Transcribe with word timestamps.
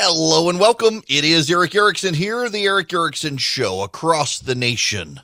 Hello 0.00 0.48
and 0.48 0.60
welcome. 0.60 1.02
It 1.08 1.24
is 1.24 1.50
Erick 1.50 1.74
Erickson 1.74 2.14
here, 2.14 2.48
the 2.48 2.66
Erick 2.66 2.92
Erickson 2.92 3.36
Show 3.36 3.82
across 3.82 4.38
the 4.38 4.54
nation 4.54 5.22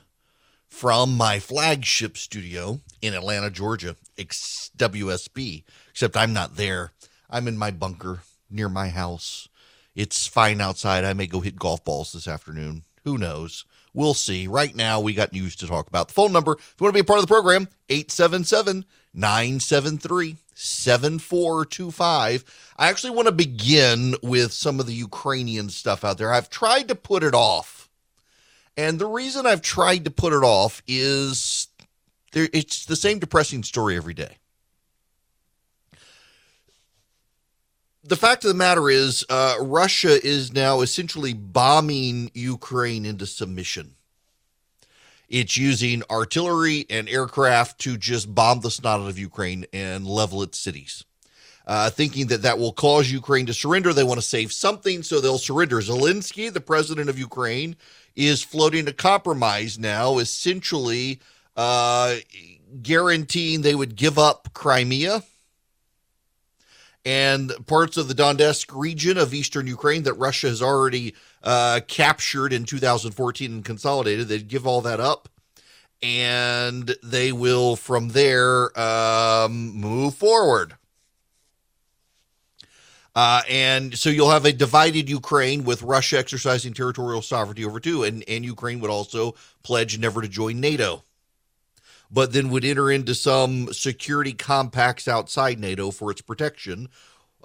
from 0.67 1.15
my 1.15 1.39
flagship 1.39 2.17
studio 2.17 2.81
in 3.01 3.13
Atlanta, 3.13 3.49
Georgia, 3.49 3.95
WSB. 4.17 5.63
Except 5.91 6.17
I'm 6.17 6.33
not 6.33 6.57
there. 6.57 6.91
I'm 7.29 7.47
in 7.47 7.57
my 7.57 7.71
bunker 7.71 8.23
near 8.49 8.67
my 8.67 8.89
house. 8.89 9.47
It's 9.95 10.27
fine 10.27 10.59
outside. 10.59 11.05
I 11.05 11.13
may 11.13 11.27
go 11.27 11.39
hit 11.39 11.55
golf 11.55 11.85
balls 11.85 12.11
this 12.11 12.27
afternoon. 12.27 12.83
Who 13.05 13.17
knows? 13.17 13.63
We'll 13.93 14.13
see. 14.13 14.45
Right 14.45 14.75
now, 14.75 14.99
we 14.99 15.13
got 15.13 15.31
news 15.31 15.55
to 15.55 15.67
talk 15.67 15.87
about. 15.87 16.09
The 16.09 16.15
phone 16.15 16.33
number, 16.33 16.51
if 16.51 16.75
you 16.77 16.83
want 16.83 16.93
to 16.93 16.97
be 16.97 16.99
a 16.99 17.05
part 17.05 17.19
of 17.19 17.23
the 17.23 17.33
program, 17.33 17.69
877 17.87 18.83
973 19.13 20.35
7425. 20.55 22.43
I 22.77 22.89
actually 22.89 23.11
want 23.11 23.27
to 23.27 23.31
begin 23.31 24.15
with 24.23 24.51
some 24.51 24.79
of 24.79 24.87
the 24.87 24.93
Ukrainian 24.93 25.69
stuff 25.69 26.03
out 26.03 26.17
there. 26.17 26.33
I've 26.33 26.49
tried 26.49 26.87
to 26.87 26.95
put 26.95 27.23
it 27.23 27.35
off. 27.35 27.89
And 28.75 28.99
the 28.99 29.05
reason 29.05 29.45
I've 29.45 29.61
tried 29.61 30.05
to 30.05 30.11
put 30.11 30.33
it 30.33 30.43
off 30.43 30.81
is 30.87 31.67
there, 32.33 32.49
it's 32.51 32.85
the 32.85 32.95
same 32.95 33.19
depressing 33.19 33.63
story 33.63 33.95
every 33.95 34.13
day. 34.13 34.37
the 38.05 38.15
fact 38.15 38.43
of 38.43 38.49
the 38.49 38.53
matter 38.53 38.89
is, 38.89 39.25
uh, 39.29 39.55
Russia 39.59 40.23
is 40.25 40.53
now 40.53 40.81
essentially 40.81 41.33
bombing 41.33 42.29
Ukraine 42.33 43.05
into 43.05 43.25
submission. 43.25 43.95
It's 45.29 45.57
using 45.57 46.03
artillery 46.09 46.85
and 46.89 47.09
aircraft 47.09 47.79
to 47.81 47.97
just 47.97 48.33
bomb 48.33 48.61
the 48.61 48.71
snot 48.71 49.01
out 49.01 49.09
of 49.09 49.19
Ukraine 49.19 49.65
and 49.73 50.05
level 50.05 50.43
its 50.43 50.57
cities. 50.57 51.03
Uh, 51.67 51.89
thinking 51.89 52.27
that 52.27 52.43
that 52.43 52.59
will 52.59 52.73
cause 52.73 53.11
Ukraine 53.11 53.47
to 53.47 53.53
surrender. 53.53 53.91
They 53.91 54.03
want 54.03 54.19
to 54.19 54.25
save 54.25 54.53
something, 54.53 55.01
so 55.01 55.19
they'll 55.19 55.39
surrender. 55.39 55.77
Zelensky, 55.77 56.53
the 56.53 56.61
president 56.61 57.09
of 57.09 57.17
Ukraine, 57.17 57.75
is 58.15 58.43
floating 58.43 58.87
a 58.87 58.93
compromise 58.93 59.79
now, 59.79 60.19
essentially 60.19 61.19
uh, 61.55 62.15
guaranteeing 62.83 63.61
they 63.61 63.73
would 63.73 63.95
give 63.95 64.19
up 64.19 64.49
Crimea 64.53 65.23
and 67.05 67.53
parts 67.67 67.97
of 67.97 68.07
the 68.07 68.15
Donetsk 68.15 68.75
region 68.75 69.17
of 69.17 69.33
eastern 69.33 69.67
Ukraine 69.67 70.03
that 70.03 70.13
Russia 70.15 70.47
has 70.47 70.61
already 70.61 71.13
uh, 71.43 71.81
captured 71.87 72.51
in 72.51 72.65
2014 72.65 73.51
and 73.51 73.65
consolidated. 73.65 74.27
They'd 74.27 74.47
give 74.47 74.65
all 74.65 74.81
that 74.81 74.99
up, 74.99 75.29
and 76.01 76.95
they 77.03 77.31
will 77.31 77.75
from 77.75 78.09
there 78.09 78.77
um, 78.79 79.75
move 79.75 80.15
forward. 80.15 80.75
Uh, 83.15 83.41
and 83.49 83.97
so 83.97 84.09
you'll 84.09 84.31
have 84.31 84.43
a 84.43 84.51
divided 84.51 85.09
Ukraine 85.09 85.63
with 85.63 85.81
Russia 85.83 86.17
exercising 86.17 86.73
territorial 86.73 87.21
sovereignty 87.21 87.63
over 87.63 87.79
two, 87.79 88.03
and, 88.03 88.25
and 88.27 88.43
Ukraine 88.43 88.81
would 88.81 88.91
also 88.91 89.35
pledge 89.63 89.97
never 89.97 90.21
to 90.21 90.27
join 90.27 90.59
NATO 90.59 91.04
but 92.11 92.33
then 92.33 92.49
would 92.49 92.65
enter 92.65 92.91
into 92.91 93.15
some 93.15 93.71
security 93.73 94.33
compacts 94.33 95.07
outside 95.07 95.59
NATO 95.59 95.91
for 95.91 96.11
its 96.11 96.21
protection. 96.21 96.89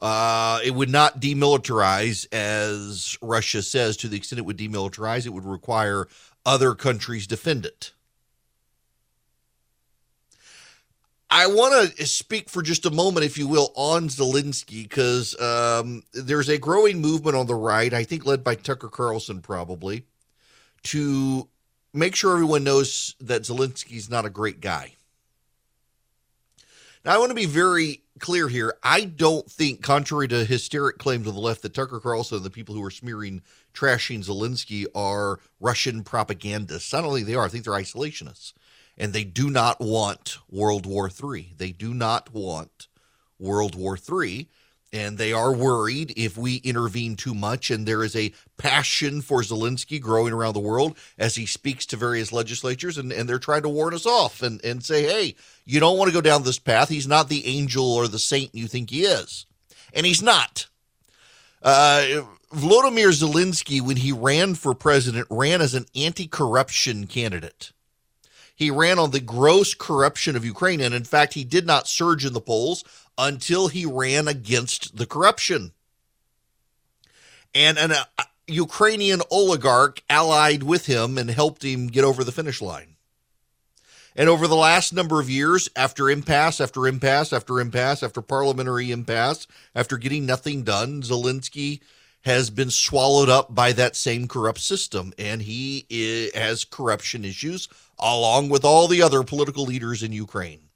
Uh, 0.01 0.61
it 0.65 0.75
would 0.75 0.89
not 0.91 1.21
demilitarize, 1.21 2.27
as 2.33 3.19
Russia 3.21 3.63
says, 3.63 3.97
to 3.99 4.09
the 4.09 4.17
extent 4.17 4.39
it 4.39 4.47
would 4.47 4.59
demilitarize, 4.59 5.27
it 5.27 5.31
would 5.31 5.45
require 5.45 6.09
other 6.47 6.75
countries 6.75 7.27
defend 7.27 7.67
it. 7.67 7.93
I 11.33 11.47
want 11.47 11.97
to 11.97 12.07
speak 12.07 12.49
for 12.49 12.61
just 12.61 12.87
a 12.87 12.91
moment, 12.91 13.25
if 13.25 13.39
you 13.39 13.47
will, 13.47 13.73
on 13.77 14.09
Zelensky, 14.09 14.83
because 14.83 15.41
um, 15.41 16.03
there's 16.13 16.49
a 16.49 16.59
growing 16.59 17.01
movement 17.01 17.37
on 17.37 17.47
the 17.47 17.55
right, 17.55 17.93
I 17.95 18.03
think 18.03 18.27
led 18.27 18.43
by 18.43 18.57
Tucker 18.57 18.89
Carlson 18.89 19.41
probably, 19.41 20.07
to 20.85 21.49
make 21.93 22.15
sure 22.15 22.33
everyone 22.33 22.65
knows 22.65 23.15
that 23.21 23.43
Zelensky's 23.43 24.11
not 24.11 24.25
a 24.25 24.31
great 24.31 24.61
guy. 24.61 24.95
Now, 27.05 27.15
I 27.15 27.19
want 27.19 27.31
to 27.31 27.35
be 27.35 27.47
very 27.47 28.03
clear 28.19 28.49
here. 28.49 28.77
I 28.83 29.05
don't 29.05 29.51
think, 29.51 29.83
contrary 29.83 30.29
to 30.29 30.45
hysteric 30.45 30.99
claims 30.99 31.27
of 31.27 31.35
the 31.35 31.41
left, 31.41 31.63
that 31.63 31.73
Tucker 31.73 31.99
Carlson 31.99 32.37
and 32.37 32.45
the 32.45 32.51
people 32.51 32.75
who 32.75 32.85
are 32.85 32.91
smearing, 32.91 33.43
trashing 33.73 34.25
Zelensky 34.25 34.85
are 34.95 35.41
Russian 35.61 36.05
propagandists. 36.05 36.91
Don't 36.91 37.15
think 37.15 37.27
they 37.27 37.35
are. 37.35 37.45
I 37.45 37.49
think 37.49 37.65
they're 37.65 37.73
isolationists. 37.73 38.53
And 38.99 39.15
they 39.15 39.25
do 39.25 39.49
not 39.49 39.81
want 39.81 40.39
World 40.51 40.85
War 40.85 41.09
III. 41.09 41.55
They 41.57 41.73
do 41.73 41.95
not 41.95 42.35
want 42.35 42.89
World 43.39 43.75
War 43.75 43.97
III 43.97 44.47
and 44.93 45.19
they 45.19 45.33
are 45.33 45.53
worried 45.53 46.13
if 46.17 46.37
we 46.37 46.57
intervene 46.57 47.17
too 47.17 47.35
much. 47.35 47.71
And 47.71 47.87
there 47.87 48.03
is 48.03 48.17
a 48.17 48.33
passion 48.57 49.21
for 49.21 49.43
Zelensky 49.43 50.01
growing 50.01 50.33
around 50.33 50.55
the 50.55 50.61
world 50.61 50.97
as 51.19 51.37
he 51.37 51.47
speaks 51.47 51.87
to 51.87 51.97
various 51.97 52.33
legislatures, 52.33 52.99
and, 52.99 53.13
and 53.13 53.29
they're 53.29 53.39
trying 53.39 53.63
to 53.63 53.69
warn 53.69 53.95
us 53.95 54.07
off 54.07 54.43
and, 54.43 54.63
and 54.65 54.85
say, 54.85 55.05
hey, 55.05 55.37
you 55.65 55.81
don't 55.81 55.97
want 55.97 56.09
to 56.09 56.15
go 56.15 56.21
down 56.21 56.43
this 56.43 56.59
path. 56.59 56.89
He's 56.89 57.09
not 57.09 57.29
the 57.29 57.47
angel 57.47 57.93
or 57.93 58.09
the 58.09 58.19
saint 58.19 58.55
you 58.55 58.67
think 58.67 58.91
he 58.91 59.03
is. 59.03 59.47
And 59.95 60.07
he's 60.07 60.23
not. 60.23 60.67
Uh, 61.63 62.23
Volodymyr 62.53 63.13
Zelensky, 63.13 63.81
when 63.81 63.97
he 63.97 64.13
ran 64.13 64.55
for 64.55 64.75
president, 64.75 65.27
ran 65.31 65.61
as 65.61 65.75
an 65.75 65.87
anti 65.95 66.27
corruption 66.27 67.07
candidate. 67.07 67.73
He 68.57 68.71
ran 68.71 68.99
on 68.99 69.11
the 69.11 69.21
gross 69.21 69.73
corruption 69.73 70.37
of 70.37 70.45
Ukraine. 70.45 70.81
And 70.81 70.95
in 70.95 71.05
fact, 71.05 71.35
he 71.35 71.45
did 71.45 71.67
not 71.67 71.89
surge 71.89 72.27
in 72.27 72.35
the 72.35 72.43
polls 72.43 72.85
until 73.21 73.69
he 73.69 73.85
ran 73.85 74.27
against 74.27 74.97
the 74.97 75.07
corruption. 75.07 75.73
And 77.55 77.79
an 77.79 77.93
uh, 77.93 78.25
Ukrainian 78.47 79.21
oligarch 79.31 80.03
allied 80.09 80.63
with 80.63 80.87
him 80.87 81.19
and 81.19 81.31
helped 81.31 81.63
him 81.63 81.89
get 81.89 82.05
over 82.05 82.25
the 82.25 82.33
finish 82.33 82.63
line. 82.63 82.97
And 84.17 84.29
over 84.29 84.49
the 84.49 84.57
last 84.57 84.93
number 84.93 85.21
of 85.21 85.31
years, 85.31 85.69
after 85.77 86.11
impasse 86.11 86.61
after 86.61 86.87
impasse 86.87 87.33
after 87.33 87.61
impasse 87.61 88.03
after 88.03 88.23
parliamentary 88.23 88.91
impasse, 88.91 89.47
after 89.75 89.97
getting 89.99 90.27
nothing 90.27 90.65
done, 90.65 91.03
Zelensky 91.03 91.81
has 92.23 92.51
been 92.51 92.71
swallowed 92.71 93.29
up 93.29 93.55
by 93.55 93.73
that 93.73 93.97
same 93.97 94.27
corrupt 94.27 94.61
system. 94.61 95.13
And 95.19 95.43
he 95.43 96.31
has 96.35 96.65
corruption 96.65 97.25
issues 97.25 97.69
along 97.99 98.49
with 98.49 98.65
all 98.65 98.89
the 98.89 99.03
other 99.03 99.23
political 99.23 99.65
leaders 99.65 100.03
in 100.03 100.13
Ukraine. 100.13 100.70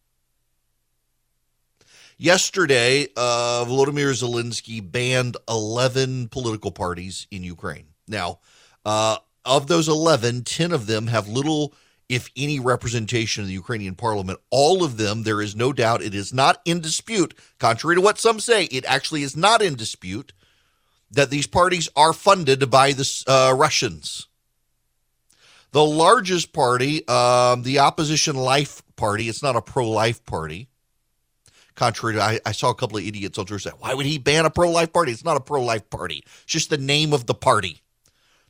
Yesterday, 2.17 3.09
uh, 3.17 3.65
Volodymyr 3.67 4.13
Zelensky 4.13 4.81
banned 4.81 5.37
11 5.49 6.29
political 6.29 6.71
parties 6.71 7.27
in 7.31 7.43
Ukraine. 7.43 7.87
Now, 8.07 8.39
uh, 8.85 9.17
of 9.45 9.67
those 9.67 9.89
11, 9.89 10.45
10 10.45 10.73
of 10.73 10.87
them 10.87 11.09
have 11.09 11.27
little, 11.27 11.75
if 12.09 12.31
any, 12.37 12.61
representation 12.61 13.43
in 13.43 13.49
the 13.49 13.55
Ukrainian 13.55 13.97
parliament. 13.97 14.39
All 14.51 14.85
of 14.85 14.97
them, 14.97 15.25
there 15.25 15.43
is 15.43 15.57
no 15.57 15.73
doubt, 15.73 16.03
it 16.03 16.15
is 16.15 16.33
not 16.33 16.61
in 16.65 16.81
dispute, 16.81 17.35
contrary 17.59 17.97
to 17.97 18.01
what 18.01 18.19
some 18.21 18.39
say, 18.39 18.65
it 18.65 18.85
actually 18.85 19.23
is 19.23 19.37
not 19.37 19.61
in 19.61 19.75
dispute 19.75 20.33
that 21.11 21.31
these 21.31 21.49
parties 21.49 21.89
are 21.97 22.13
funded 22.13 22.71
by 22.71 22.93
the 22.93 23.25
uh, 23.27 23.55
Russians. 23.57 24.29
The 25.73 25.85
largest 25.85 26.53
party, 26.53 27.07
um, 27.09 27.65
the 27.65 27.81
opposition 27.81 28.37
Life 28.37 28.83
Party, 28.95 29.29
it's 29.29 29.43
not 29.43 29.57
a 29.57 29.63
pro 29.63 29.91
life 29.91 30.25
party 30.25 30.69
contrary 31.75 32.15
to 32.15 32.23
I, 32.23 32.41
I, 32.47 32.53
saw 32.53 32.71
a 32.71 32.75
couple 32.75 32.99
of 32.99 33.05
idiots 33.05 33.39
on 33.39 33.47
Twitter 33.47 33.59
say, 33.59 33.71
why 33.79 33.95
would 33.95 34.07
he 34.07 34.19
ban 34.19 34.47
a 34.47 34.51
pro-life 34.51 34.93
party? 34.93 35.13
It's 35.13 35.25
not 35.25 35.37
a 35.37 35.41
pro-life 35.41 35.89
party. 35.91 36.25
It's 36.25 36.53
just 36.53 36.71
the 36.71 36.79
name 36.79 37.13
of 37.13 37.27
the 37.27 37.35
party. 37.35 37.83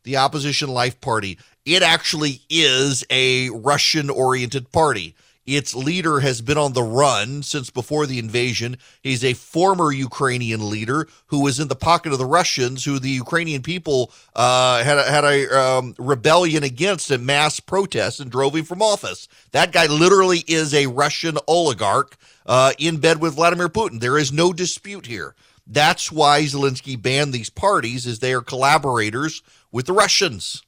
The 0.05 0.19
opposition 0.19 0.69
life 0.69 1.01
party. 1.01 1.39
It 1.65 1.83
actually 1.83 2.43
is 2.51 3.05
a 3.11 3.49
Russian 3.51 4.11
oriented 4.11 4.71
party. 4.71 5.15
Its 5.47 5.75
leader 5.75 6.21
has 6.21 6.41
been 6.41 6.57
on 6.57 6.73
the 6.73 6.83
run 6.83 7.43
since 7.43 7.69
before 7.69 8.07
the 8.07 8.19
invasion. 8.19 8.79
He's 9.03 9.23
a 9.23 9.35
former 9.35 9.93
Ukrainian 9.93 10.71
leader 10.71 11.07
who 11.27 11.43
was 11.43 11.61
in 11.61 11.69
the 11.69 11.77
pocket 11.77 12.13
of 12.13 12.19
the 12.19 12.25
Russians, 12.25 12.85
who 12.85 12.99
the 12.99 13.11
Ukrainian 13.11 13.63
people 13.63 14.11
uh, 14.35 14.83
had 14.83 14.97
a, 14.97 15.03
had 15.03 15.25
a 15.25 15.59
um, 15.59 15.95
rebellion 15.99 16.63
against 16.63 17.11
a 17.11 17.19
mass 17.19 17.61
protest 17.61 18.21
and 18.21 18.31
drove 18.31 18.55
him 18.57 18.65
from 18.65 18.81
office. 18.81 19.29
That 19.53 19.73
guy 19.73 19.87
literally 19.87 20.45
is 20.47 20.73
a 20.73 20.87
Russian 20.87 21.37
oligarch 21.47 22.17
uh, 22.47 22.73
in 22.79 22.99
bed 22.99 23.21
with 23.21 23.35
Vladimir 23.35 23.69
Putin. 23.69 24.01
There 24.01 24.19
is 24.19 24.33
no 24.33 24.53
dispute 24.53 25.07
here. 25.07 25.35
That's 25.67 26.13
why 26.13 26.43
Zelensky 26.43 27.01
banned 27.01 27.33
these 27.33 27.51
parties, 27.51 28.07
as 28.07 28.19
they 28.19 28.35
are 28.35 28.43
collaborators 28.43 29.43
with 29.73 29.87
the 29.87 29.93
Russians. 29.93 30.63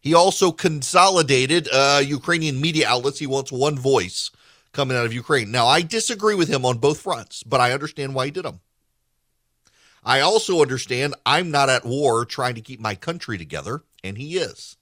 He 0.00 0.14
also 0.14 0.50
consolidated 0.50 1.68
uh, 1.72 2.02
Ukrainian 2.04 2.60
media 2.60 2.88
outlets. 2.88 3.18
He 3.18 3.26
wants 3.26 3.52
one 3.52 3.78
voice 3.78 4.30
coming 4.72 4.96
out 4.96 5.06
of 5.06 5.12
Ukraine. 5.12 5.50
Now, 5.50 5.66
I 5.66 5.82
disagree 5.82 6.34
with 6.34 6.48
him 6.48 6.64
on 6.64 6.78
both 6.78 7.00
fronts, 7.00 7.42
but 7.42 7.60
I 7.60 7.72
understand 7.72 8.14
why 8.14 8.26
he 8.26 8.30
did 8.30 8.44
them. 8.44 8.60
I 10.02 10.20
also 10.20 10.62
understand 10.62 11.14
I'm 11.26 11.50
not 11.50 11.68
at 11.68 11.84
war 11.84 12.24
trying 12.24 12.54
to 12.54 12.60
keep 12.60 12.80
my 12.80 12.94
country 12.94 13.36
together, 13.36 13.82
and 14.02 14.16
he 14.16 14.38
is. 14.38 14.76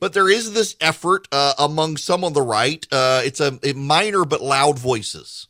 But 0.00 0.12
there 0.12 0.30
is 0.30 0.52
this 0.52 0.76
effort 0.80 1.26
uh, 1.32 1.54
among 1.58 1.96
some 1.96 2.24
on 2.24 2.32
the 2.32 2.42
right. 2.42 2.86
Uh, 2.92 3.22
it's 3.24 3.40
a, 3.40 3.58
a 3.62 3.72
minor 3.72 4.24
but 4.24 4.40
loud 4.40 4.78
voices. 4.78 5.48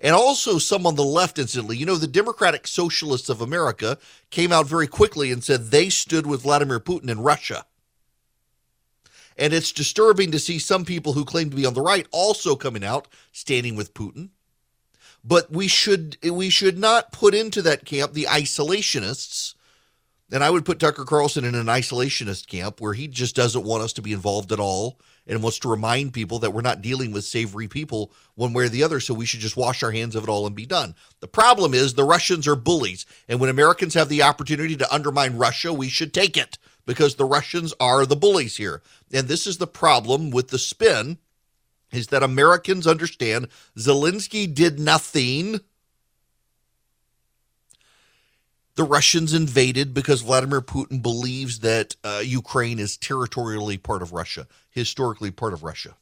and 0.00 0.14
also 0.14 0.58
some 0.58 0.86
on 0.86 0.94
the 0.94 1.04
left 1.04 1.38
instantly. 1.38 1.76
You 1.76 1.86
know, 1.86 1.96
the 1.96 2.06
Democratic 2.06 2.66
Socialists 2.66 3.28
of 3.28 3.40
America 3.40 3.98
came 4.30 4.52
out 4.52 4.66
very 4.66 4.86
quickly 4.86 5.30
and 5.30 5.44
said 5.44 5.66
they 5.70 5.90
stood 5.90 6.26
with 6.26 6.42
Vladimir 6.42 6.80
Putin 6.80 7.10
in 7.10 7.20
Russia. 7.20 7.66
And 9.36 9.52
it's 9.52 9.72
disturbing 9.72 10.30
to 10.32 10.38
see 10.38 10.58
some 10.58 10.84
people 10.84 11.14
who 11.14 11.24
claim 11.24 11.50
to 11.50 11.56
be 11.56 11.66
on 11.66 11.74
the 11.74 11.82
right 11.82 12.06
also 12.10 12.56
coming 12.56 12.84
out 12.84 13.08
standing 13.32 13.76
with 13.76 13.94
Putin. 13.94 14.30
But 15.24 15.50
we 15.50 15.68
should 15.68 16.16
we 16.22 16.48
should 16.50 16.78
not 16.78 17.12
put 17.12 17.34
into 17.34 17.60
that 17.62 17.84
camp 17.84 18.12
the 18.12 18.24
isolationists. 18.24 19.54
And 20.32 20.44
I 20.44 20.50
would 20.50 20.64
put 20.64 20.78
Tucker 20.78 21.04
Carlson 21.04 21.44
in 21.44 21.54
an 21.54 21.66
isolationist 21.66 22.46
camp 22.46 22.80
where 22.80 22.92
he 22.92 23.08
just 23.08 23.34
doesn't 23.34 23.64
want 23.64 23.82
us 23.82 23.92
to 23.94 24.02
be 24.02 24.12
involved 24.12 24.52
at 24.52 24.60
all 24.60 25.00
and 25.26 25.42
wants 25.42 25.58
to 25.60 25.68
remind 25.68 26.12
people 26.12 26.38
that 26.40 26.52
we're 26.52 26.60
not 26.60 26.82
dealing 26.82 27.10
with 27.12 27.24
savory 27.24 27.66
people 27.66 28.12
one 28.36 28.52
way 28.52 28.64
or 28.64 28.68
the 28.68 28.84
other. 28.84 29.00
So 29.00 29.12
we 29.12 29.26
should 29.26 29.40
just 29.40 29.56
wash 29.56 29.82
our 29.82 29.90
hands 29.90 30.14
of 30.14 30.22
it 30.22 30.28
all 30.28 30.46
and 30.46 30.54
be 30.54 30.66
done. 30.66 30.94
The 31.20 31.28
problem 31.28 31.74
is 31.74 31.94
the 31.94 32.04
Russians 32.04 32.46
are 32.46 32.56
bullies. 32.56 33.06
And 33.28 33.40
when 33.40 33.50
Americans 33.50 33.94
have 33.94 34.08
the 34.08 34.22
opportunity 34.22 34.76
to 34.76 34.94
undermine 34.94 35.36
Russia, 35.36 35.72
we 35.72 35.88
should 35.88 36.14
take 36.14 36.36
it 36.36 36.58
because 36.86 37.16
the 37.16 37.24
Russians 37.24 37.74
are 37.80 38.06
the 38.06 38.16
bullies 38.16 38.56
here. 38.56 38.82
And 39.12 39.26
this 39.26 39.46
is 39.46 39.58
the 39.58 39.66
problem 39.66 40.30
with 40.30 40.48
the 40.48 40.58
spin 40.58 41.18
is 41.92 42.08
that 42.08 42.22
Americans 42.22 42.86
understand 42.86 43.48
Zelensky 43.76 44.52
did 44.52 44.78
nothing. 44.78 45.60
The 48.80 48.86
Russians 48.86 49.34
invaded 49.34 49.92
because 49.92 50.22
Vladimir 50.22 50.62
Putin 50.62 51.02
believes 51.02 51.58
that 51.58 51.96
uh, 52.02 52.22
Ukraine 52.24 52.78
is 52.78 52.96
territorially 52.96 53.76
part 53.76 54.00
of 54.00 54.14
Russia, 54.14 54.48
historically 54.70 55.30
part 55.30 55.52
of 55.52 55.62
Russia. 55.62 55.96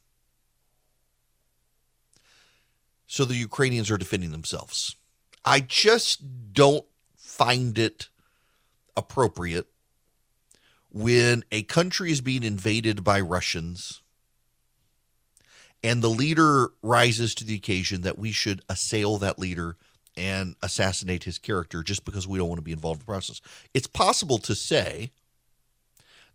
So 3.05 3.25
the 3.25 3.35
Ukrainians 3.35 3.91
are 3.91 3.97
defending 3.97 4.31
themselves. 4.31 4.95
I 5.43 5.59
just 5.59 6.53
don't 6.53 6.85
find 7.17 7.77
it 7.77 8.07
appropriate 8.95 9.67
when 10.89 11.43
a 11.51 11.63
country 11.63 12.13
is 12.13 12.21
being 12.21 12.43
invaded 12.43 13.03
by 13.03 13.19
Russians 13.19 14.01
and 15.83 16.01
the 16.01 16.07
leader 16.07 16.69
rises 16.81 17.35
to 17.35 17.43
the 17.43 17.55
occasion 17.55 18.03
that 18.03 18.17
we 18.17 18.31
should 18.31 18.61
assail 18.69 19.17
that 19.17 19.37
leader 19.37 19.75
and 20.17 20.55
assassinate 20.61 21.23
his 21.23 21.37
character 21.37 21.83
just 21.83 22.05
because 22.05 22.27
we 22.27 22.37
don't 22.37 22.49
want 22.49 22.59
to 22.59 22.63
be 22.63 22.71
involved 22.71 23.01
in 23.01 23.05
the 23.05 23.11
process. 23.11 23.41
It's 23.73 23.87
possible 23.87 24.37
to 24.39 24.55
say 24.55 25.11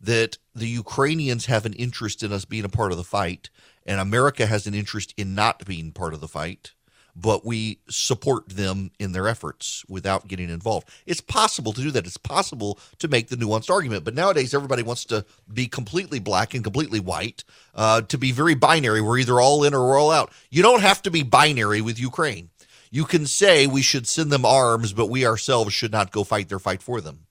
that 0.00 0.38
the 0.54 0.68
Ukrainians 0.68 1.46
have 1.46 1.66
an 1.66 1.72
interest 1.74 2.22
in 2.22 2.32
us 2.32 2.44
being 2.44 2.64
a 2.64 2.68
part 2.68 2.92
of 2.92 2.98
the 2.98 3.04
fight, 3.04 3.50
and 3.86 4.00
America 4.00 4.46
has 4.46 4.66
an 4.66 4.74
interest 4.74 5.14
in 5.16 5.34
not 5.34 5.64
being 5.64 5.92
part 5.92 6.14
of 6.14 6.20
the 6.20 6.28
fight 6.28 6.72
but 7.16 7.44
we 7.44 7.78
support 7.88 8.48
them 8.48 8.90
in 8.98 9.12
their 9.12 9.28
efforts 9.28 9.84
without 9.88 10.26
getting 10.26 10.50
involved. 10.50 10.88
It's 11.06 11.20
possible 11.20 11.72
to 11.72 11.80
do 11.80 11.90
that. 11.92 12.06
It's 12.06 12.16
possible 12.16 12.78
to 12.98 13.08
make 13.08 13.28
the 13.28 13.36
nuanced 13.36 13.70
argument. 13.70 14.04
But 14.04 14.14
nowadays, 14.14 14.54
everybody 14.54 14.82
wants 14.82 15.04
to 15.06 15.24
be 15.52 15.66
completely 15.66 16.18
black 16.18 16.54
and 16.54 16.64
completely 16.64 17.00
white, 17.00 17.44
uh, 17.74 18.02
to 18.02 18.18
be 18.18 18.32
very 18.32 18.54
binary. 18.54 19.00
We're 19.00 19.18
either 19.18 19.40
all 19.40 19.62
in 19.64 19.74
or 19.74 19.86
we're 19.86 19.98
all 19.98 20.10
out. 20.10 20.32
You 20.50 20.62
don't 20.62 20.82
have 20.82 21.02
to 21.02 21.10
be 21.10 21.22
binary 21.22 21.80
with 21.80 21.98
Ukraine. 22.00 22.50
You 22.94 23.04
can 23.04 23.26
say 23.26 23.66
we 23.66 23.82
should 23.82 24.06
send 24.06 24.30
them 24.30 24.44
arms, 24.44 24.92
but 24.92 25.10
we 25.10 25.26
ourselves 25.26 25.74
should 25.74 25.90
not 25.90 26.12
go 26.12 26.22
fight 26.22 26.48
their 26.48 26.60
fight 26.60 26.80
for 26.80 27.00
them. 27.00 27.26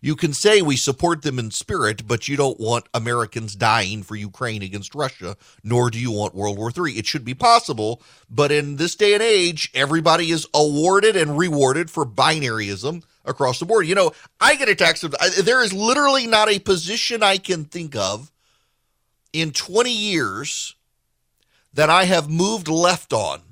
You 0.00 0.16
can 0.16 0.32
say 0.32 0.62
we 0.62 0.74
support 0.74 1.22
them 1.22 1.38
in 1.38 1.52
spirit, 1.52 2.08
but 2.08 2.26
you 2.26 2.36
don't 2.36 2.58
want 2.58 2.88
Americans 2.92 3.54
dying 3.54 4.02
for 4.02 4.16
Ukraine 4.16 4.62
against 4.62 4.96
Russia, 4.96 5.36
nor 5.62 5.90
do 5.90 6.00
you 6.00 6.10
want 6.10 6.34
World 6.34 6.58
War 6.58 6.72
III. 6.76 6.98
It 6.98 7.06
should 7.06 7.24
be 7.24 7.34
possible, 7.34 8.02
but 8.28 8.50
in 8.50 8.78
this 8.78 8.96
day 8.96 9.14
and 9.14 9.22
age, 9.22 9.70
everybody 9.74 10.32
is 10.32 10.44
awarded 10.52 11.14
and 11.14 11.38
rewarded 11.38 11.88
for 11.88 12.04
binaryism 12.04 13.04
across 13.24 13.60
the 13.60 13.64
board. 13.64 13.86
You 13.86 13.94
know, 13.94 14.10
I 14.40 14.56
get 14.56 14.68
attacked. 14.68 15.04
There 15.38 15.62
is 15.62 15.72
literally 15.72 16.26
not 16.26 16.48
a 16.48 16.58
position 16.58 17.22
I 17.22 17.36
can 17.36 17.64
think 17.64 17.94
of 17.94 18.32
in 19.32 19.52
20 19.52 19.92
years 19.92 20.74
that 21.72 21.90
I 21.90 22.06
have 22.06 22.28
moved 22.28 22.66
left 22.66 23.12
on 23.12 23.42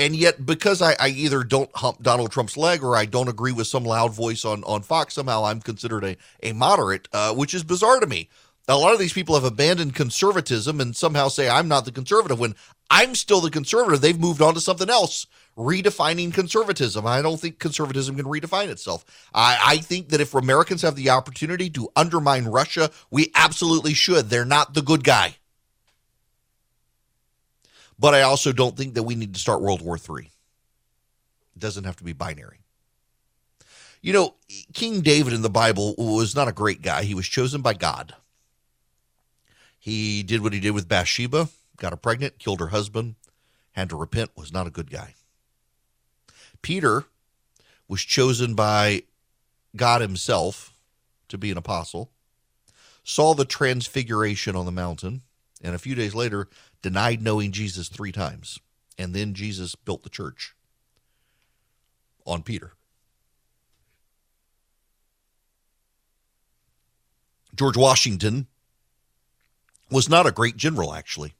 and 0.00 0.16
yet, 0.16 0.46
because 0.46 0.80
I, 0.80 0.96
I, 0.98 1.08
either 1.08 1.44
don't 1.44 1.70
hump 1.76 2.02
Donald 2.02 2.32
Trump's 2.32 2.56
leg 2.56 2.82
or 2.82 2.96
I 2.96 3.04
don't 3.04 3.28
agree 3.28 3.52
with 3.52 3.66
some 3.66 3.84
loud 3.84 4.14
voice 4.14 4.46
on, 4.46 4.64
on 4.64 4.80
Fox, 4.80 5.12
somehow 5.12 5.44
I'm 5.44 5.60
considered 5.60 6.04
a, 6.04 6.16
a 6.42 6.54
moderate, 6.54 7.06
uh, 7.12 7.34
which 7.34 7.52
is 7.52 7.62
bizarre 7.64 8.00
to 8.00 8.06
me. 8.06 8.30
A 8.66 8.78
lot 8.78 8.94
of 8.94 8.98
these 8.98 9.12
people 9.12 9.34
have 9.34 9.44
abandoned 9.44 9.94
conservatism 9.94 10.80
and 10.80 10.96
somehow 10.96 11.28
say 11.28 11.50
I'm 11.50 11.68
not 11.68 11.84
the 11.84 11.92
conservative 11.92 12.40
when 12.40 12.54
I'm 12.88 13.14
still 13.14 13.42
the 13.42 13.50
conservative. 13.50 14.00
They've 14.00 14.18
moved 14.18 14.40
on 14.40 14.54
to 14.54 14.60
something 14.60 14.88
else, 14.88 15.26
redefining 15.54 16.32
conservatism. 16.32 17.06
I 17.06 17.20
don't 17.20 17.38
think 17.38 17.58
conservatism 17.58 18.16
can 18.16 18.24
redefine 18.24 18.68
itself. 18.68 19.04
I, 19.34 19.58
I 19.62 19.76
think 19.78 20.08
that 20.08 20.20
if 20.22 20.34
Americans 20.34 20.80
have 20.80 20.96
the 20.96 21.10
opportunity 21.10 21.68
to 21.70 21.90
undermine 21.94 22.46
Russia, 22.46 22.90
we 23.10 23.30
absolutely 23.34 23.92
should. 23.92 24.30
They're 24.30 24.46
not 24.46 24.72
the 24.72 24.82
good 24.82 25.04
guy. 25.04 25.36
But 28.00 28.14
I 28.14 28.22
also 28.22 28.52
don't 28.52 28.76
think 28.76 28.94
that 28.94 29.02
we 29.02 29.14
need 29.14 29.34
to 29.34 29.40
start 29.40 29.60
World 29.60 29.82
War 29.82 29.96
III. 29.96 30.24
It 30.24 31.58
doesn't 31.58 31.84
have 31.84 31.96
to 31.96 32.04
be 32.04 32.14
binary. 32.14 32.60
You 34.00 34.14
know, 34.14 34.34
King 34.72 35.02
David 35.02 35.34
in 35.34 35.42
the 35.42 35.50
Bible 35.50 35.94
was 35.98 36.34
not 36.34 36.48
a 36.48 36.52
great 36.52 36.80
guy. 36.80 37.02
He 37.02 37.14
was 37.14 37.28
chosen 37.28 37.60
by 37.60 37.74
God. 37.74 38.14
He 39.78 40.22
did 40.22 40.42
what 40.42 40.54
he 40.54 40.60
did 40.60 40.70
with 40.70 40.88
Bathsheba, 40.88 41.50
got 41.76 41.92
her 41.92 41.96
pregnant, 41.96 42.38
killed 42.38 42.60
her 42.60 42.68
husband, 42.68 43.16
had 43.72 43.90
to 43.90 43.96
repent, 43.96 44.30
was 44.34 44.52
not 44.52 44.66
a 44.66 44.70
good 44.70 44.90
guy. 44.90 45.14
Peter 46.62 47.04
was 47.86 48.00
chosen 48.02 48.54
by 48.54 49.02
God 49.76 50.00
himself 50.00 50.72
to 51.28 51.36
be 51.36 51.50
an 51.50 51.58
apostle, 51.58 52.10
saw 53.04 53.34
the 53.34 53.44
transfiguration 53.44 54.56
on 54.56 54.64
the 54.64 54.72
mountain, 54.72 55.20
and 55.62 55.74
a 55.74 55.78
few 55.78 55.94
days 55.94 56.14
later 56.14 56.48
denied 56.82 57.22
knowing 57.22 57.52
Jesus 57.52 57.88
three 57.88 58.12
times. 58.12 58.58
And 58.98 59.14
then 59.14 59.34
Jesus 59.34 59.74
built 59.74 60.02
the 60.02 60.10
church 60.10 60.54
on 62.26 62.42
Peter. 62.42 62.72
George 67.54 67.76
Washington 67.76 68.46
was 69.90 70.08
not 70.08 70.26
a 70.26 70.32
great 70.32 70.56
general, 70.56 70.94
actually. 70.94 71.34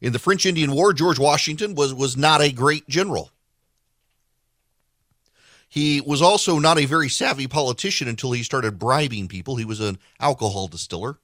In 0.00 0.12
the 0.12 0.18
French 0.18 0.46
Indian 0.46 0.72
War, 0.72 0.92
George 0.92 1.18
Washington 1.18 1.74
was, 1.74 1.92
was 1.92 2.16
not 2.16 2.40
a 2.40 2.52
great 2.52 2.88
general. 2.88 3.32
He 5.68 6.00
was 6.00 6.22
also 6.22 6.58
not 6.58 6.78
a 6.78 6.86
very 6.86 7.08
savvy 7.08 7.46
politician 7.46 8.08
until 8.08 8.32
he 8.32 8.42
started 8.42 8.78
bribing 8.78 9.28
people. 9.28 9.56
He 9.56 9.64
was 9.64 9.80
an 9.80 9.98
alcohol 10.20 10.68
distiller. 10.68 11.18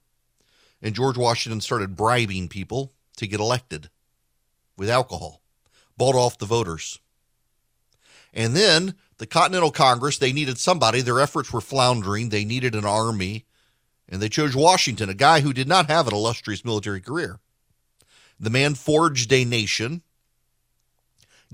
And 0.81 0.93
George 0.93 1.17
Washington 1.17 1.61
started 1.61 1.95
bribing 1.95 2.47
people 2.47 2.91
to 3.15 3.27
get 3.27 3.39
elected 3.39 3.89
with 4.77 4.89
alcohol, 4.89 5.41
bought 5.97 6.15
off 6.15 6.37
the 6.37 6.45
voters. 6.45 6.99
And 8.33 8.55
then 8.55 8.95
the 9.17 9.25
Continental 9.25 9.71
Congress, 9.71 10.17
they 10.17 10.33
needed 10.33 10.57
somebody. 10.57 11.01
Their 11.01 11.21
efforts 11.21 11.53
were 11.53 11.61
floundering. 11.61 12.29
They 12.29 12.43
needed 12.43 12.75
an 12.75 12.85
army. 12.85 13.45
And 14.09 14.21
they 14.21 14.29
chose 14.29 14.55
Washington, 14.55 15.09
a 15.09 15.15
guy 15.15 15.39
who 15.39 15.53
did 15.53 15.67
not 15.67 15.87
have 15.87 16.07
an 16.07 16.13
illustrious 16.13 16.65
military 16.65 17.01
career. 17.01 17.39
The 18.39 18.49
man 18.49 18.75
forged 18.75 19.31
a 19.31 19.45
nation, 19.45 20.01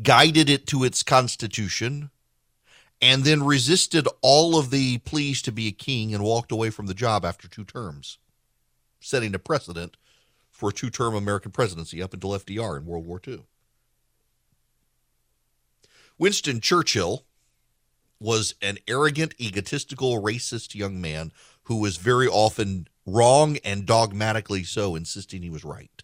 guided 0.02 0.50
it 0.50 0.66
to 0.68 0.84
its 0.84 1.04
constitution, 1.04 2.10
and 3.02 3.24
then 3.24 3.44
resisted 3.44 4.08
all 4.22 4.58
of 4.58 4.70
the 4.70 4.98
pleas 5.00 5.42
to 5.44 5.52
be 5.52 5.68
a 5.68 5.72
king 5.72 6.14
and 6.14 6.24
walked 6.24 6.52
away 6.52 6.70
from 6.70 6.88
the 6.88 6.94
job 6.94 7.24
after 7.24 7.48
two 7.48 7.64
terms, 7.64 8.18
setting 9.00 9.34
a 9.34 9.40
precedent 9.40 9.98
for 10.62 10.70
a 10.70 10.74
two 10.74 10.92
term 10.92 11.16
American 11.16 11.50
presidency 11.52 12.04
up 12.04 12.14
until 12.14 12.30
FDR 12.30 12.78
in 12.78 12.86
World 12.86 13.08
War 13.08 13.20
II. 13.28 13.42
Winston 16.20 16.62
Churchill 16.62 17.26
was 18.20 18.54
an 18.62 18.78
arrogant, 18.88 19.34
egotistical, 19.40 20.22
racist 20.22 20.76
young 20.76 21.02
man 21.02 21.32
who 21.64 21.78
was 21.78 21.98
very 21.98 22.28
often 22.28 22.88
wrong 23.08 23.58
and 23.66 23.88
dogmatically 23.88 24.64
so, 24.64 24.96
insisting 24.96 25.42
he 25.42 25.50
was 25.50 25.66
right. 25.66 26.04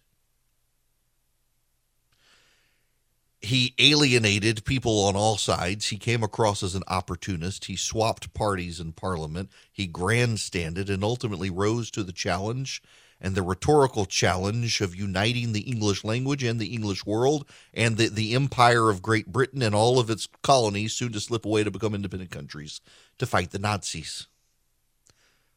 He 3.40 3.76
alienated 3.78 4.64
people 4.64 5.04
on 5.04 5.14
all 5.14 5.36
sides. 5.36 5.86
He 5.86 5.98
came 5.98 6.24
across 6.24 6.64
as 6.64 6.74
an 6.74 6.82
opportunist. 6.88 7.66
He 7.66 7.76
swapped 7.76 8.34
parties 8.34 8.80
in 8.80 8.90
Parliament. 8.90 9.50
He 9.70 9.86
grandstanded 9.86 10.90
and 10.90 11.04
ultimately 11.04 11.48
rose 11.48 11.92
to 11.92 12.02
the 12.02 12.10
challenge 12.10 12.82
and 13.20 13.34
the 13.34 13.42
rhetorical 13.42 14.06
challenge 14.06 14.80
of 14.80 14.94
uniting 14.94 15.52
the 15.52 15.62
English 15.62 16.04
language 16.04 16.42
and 16.42 16.60
the 16.60 16.72
English 16.72 17.04
world 17.04 17.48
and 17.74 17.96
the, 17.96 18.08
the 18.08 18.34
empire 18.34 18.90
of 18.90 19.02
Great 19.02 19.26
Britain 19.26 19.62
and 19.62 19.74
all 19.74 19.98
of 19.98 20.10
its 20.10 20.28
colonies, 20.42 20.92
soon 20.92 21.12
to 21.12 21.20
slip 21.20 21.44
away 21.44 21.64
to 21.64 21.70
become 21.70 21.94
independent 21.94 22.30
countries, 22.30 22.80
to 23.18 23.26
fight 23.26 23.50
the 23.50 23.58
Nazis. 23.58 24.26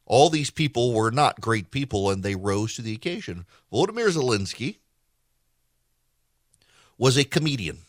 All 0.05 0.29
these 0.29 0.49
people 0.49 0.93
were 0.93 1.11
not 1.11 1.39
great 1.39 1.71
people 1.71 2.09
and 2.09 2.23
they 2.23 2.35
rose 2.35 2.75
to 2.75 2.81
the 2.81 2.93
occasion. 2.93 3.45
Volodymyr 3.71 4.09
Zelensky 4.09 4.77
was 6.97 7.17
a 7.17 7.23
comedian. 7.23 7.79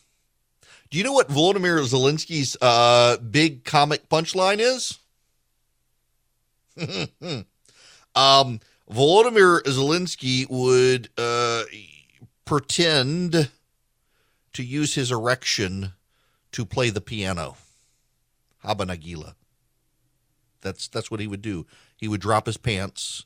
Do 0.89 0.97
you 0.97 1.03
know 1.03 1.13
what 1.13 1.29
Volodymyr 1.29 1.81
Zelensky's 1.81 2.55
uh, 2.61 3.17
big 3.17 3.63
comic 3.63 4.07
punchline 4.09 4.59
is? 4.59 4.99
um, 8.15 8.59
Volodymyr 8.93 9.63
Zelensky 9.63 10.47
would 10.47 11.09
uh, 11.17 11.63
pretend 12.45 13.49
to 14.53 14.63
use 14.63 14.93
his 14.93 15.11
erection 15.11 15.93
to 16.51 16.63
play 16.63 16.91
the 16.91 17.01
piano. 17.01 17.57
Hava 18.59 18.85
Nagila. 18.85 19.33
That's 20.61 20.87
that's 20.87 21.09
what 21.09 21.19
he 21.19 21.27
would 21.27 21.41
do. 21.41 21.65
He 21.97 22.07
would 22.07 22.21
drop 22.21 22.45
his 22.45 22.57
pants 22.57 23.25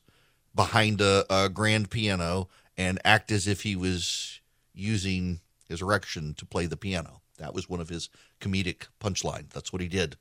behind 0.56 1.02
a, 1.02 1.26
a 1.30 1.50
grand 1.50 1.92
piano 1.92 2.48
and 2.78 2.98
act 3.04 3.30
as 3.30 3.46
if 3.46 3.64
he 3.64 3.76
was 3.76 4.40
using 4.74 5.42
his 5.68 5.82
erection 5.82 6.34
to 6.36 6.46
play 6.46 6.66
the 6.66 6.78
piano. 6.78 7.22
That 7.40 7.54
was 7.54 7.70
one 7.70 7.82
of 7.82 7.90
his 7.90 8.10
comedic 8.40 8.88
punchlines. 9.02 9.50
That's 9.50 9.74
what 9.74 9.82
he 9.82 9.90
did. 9.90 10.16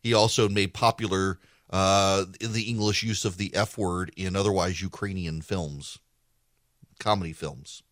He 0.00 0.14
also 0.14 0.48
made 0.48 0.74
popular 0.74 1.40
uh, 1.72 2.26
the 2.38 2.64
English 2.68 3.02
use 3.02 3.24
of 3.24 3.38
the 3.38 3.54
F 3.54 3.78
word 3.78 4.12
in 4.16 4.36
otherwise 4.36 4.82
Ukrainian 4.82 5.40
films, 5.40 5.98
comedy 7.00 7.32
films. 7.32 7.82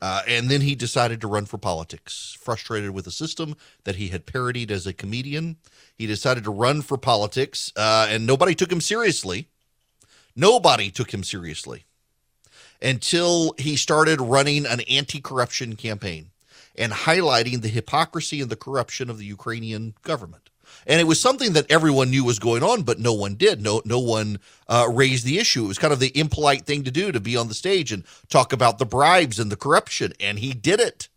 Uh, 0.00 0.22
and 0.28 0.48
then 0.48 0.60
he 0.60 0.74
decided 0.74 1.20
to 1.20 1.26
run 1.26 1.44
for 1.44 1.58
politics. 1.58 2.36
Frustrated 2.40 2.90
with 2.90 3.04
the 3.04 3.10
system 3.10 3.56
that 3.84 3.96
he 3.96 4.08
had 4.08 4.26
parodied 4.26 4.70
as 4.70 4.86
a 4.86 4.92
comedian, 4.92 5.56
he 5.96 6.06
decided 6.06 6.44
to 6.44 6.50
run 6.50 6.82
for 6.82 6.96
politics, 6.96 7.72
uh, 7.76 8.06
and 8.08 8.26
nobody 8.26 8.54
took 8.54 8.70
him 8.70 8.80
seriously. 8.80 9.48
Nobody 10.36 10.90
took 10.90 11.12
him 11.12 11.24
seriously 11.24 11.84
until 12.80 13.54
he 13.58 13.76
started 13.76 14.20
running 14.20 14.66
an 14.66 14.80
anti 14.82 15.20
corruption 15.20 15.74
campaign 15.74 16.30
and 16.76 16.92
highlighting 16.92 17.60
the 17.60 17.68
hypocrisy 17.68 18.40
and 18.40 18.50
the 18.50 18.56
corruption 18.56 19.10
of 19.10 19.18
the 19.18 19.24
Ukrainian 19.24 19.94
government. 20.02 20.47
And 20.86 21.00
it 21.00 21.04
was 21.04 21.20
something 21.20 21.52
that 21.52 21.70
everyone 21.70 22.10
knew 22.10 22.24
was 22.24 22.38
going 22.38 22.62
on, 22.62 22.82
but 22.82 22.98
no 22.98 23.12
one 23.12 23.34
did. 23.34 23.60
No, 23.60 23.82
no 23.84 23.98
one 23.98 24.40
uh, 24.68 24.88
raised 24.90 25.24
the 25.24 25.38
issue. 25.38 25.64
It 25.64 25.68
was 25.68 25.78
kind 25.78 25.92
of 25.92 26.00
the 26.00 26.16
impolite 26.18 26.64
thing 26.64 26.84
to 26.84 26.90
do 26.90 27.12
to 27.12 27.20
be 27.20 27.36
on 27.36 27.48
the 27.48 27.54
stage 27.54 27.92
and 27.92 28.04
talk 28.28 28.52
about 28.52 28.78
the 28.78 28.86
bribes 28.86 29.38
and 29.38 29.52
the 29.52 29.56
corruption. 29.56 30.12
And 30.18 30.38
he 30.38 30.52
did 30.52 30.80
it. 30.80 31.08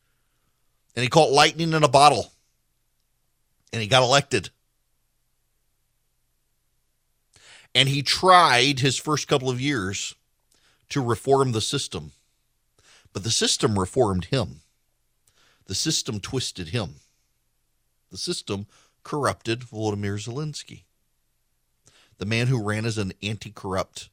And 0.96 1.04
he 1.04 1.10
caught 1.10 1.32
lightning 1.32 1.74
in 1.74 1.84
a 1.84 1.90
bottle. 1.90 2.34
And 3.72 3.82
he 3.82 3.88
got 3.88 4.04
elected. 4.04 4.50
And 7.74 7.88
he 7.88 8.02
tried 8.02 8.80
his 8.80 8.98
first 8.98 9.28
couple 9.28 9.50
of 9.50 9.62
years 9.62 10.16
to 10.90 11.02
reform 11.02 11.54
the 11.54 11.62
system. 11.62 12.12
But 13.14 13.24
the 13.24 13.32
system 13.32 13.80
reformed 13.80 14.26
him. 14.26 14.62
The 15.68 15.76
system 15.76 16.20
twisted 16.20 16.70
him. 16.70 16.96
The 18.10 18.18
system 18.18 18.68
corrupted 19.04 19.62
Volodymyr 19.62 20.18
Zelensky. 20.18 20.84
The 22.18 22.26
man 22.26 22.48
who 22.48 22.62
ran 22.62 22.86
as 22.86 22.98
an 22.98 23.14
anti 23.24 23.52
corrupt 23.52 24.10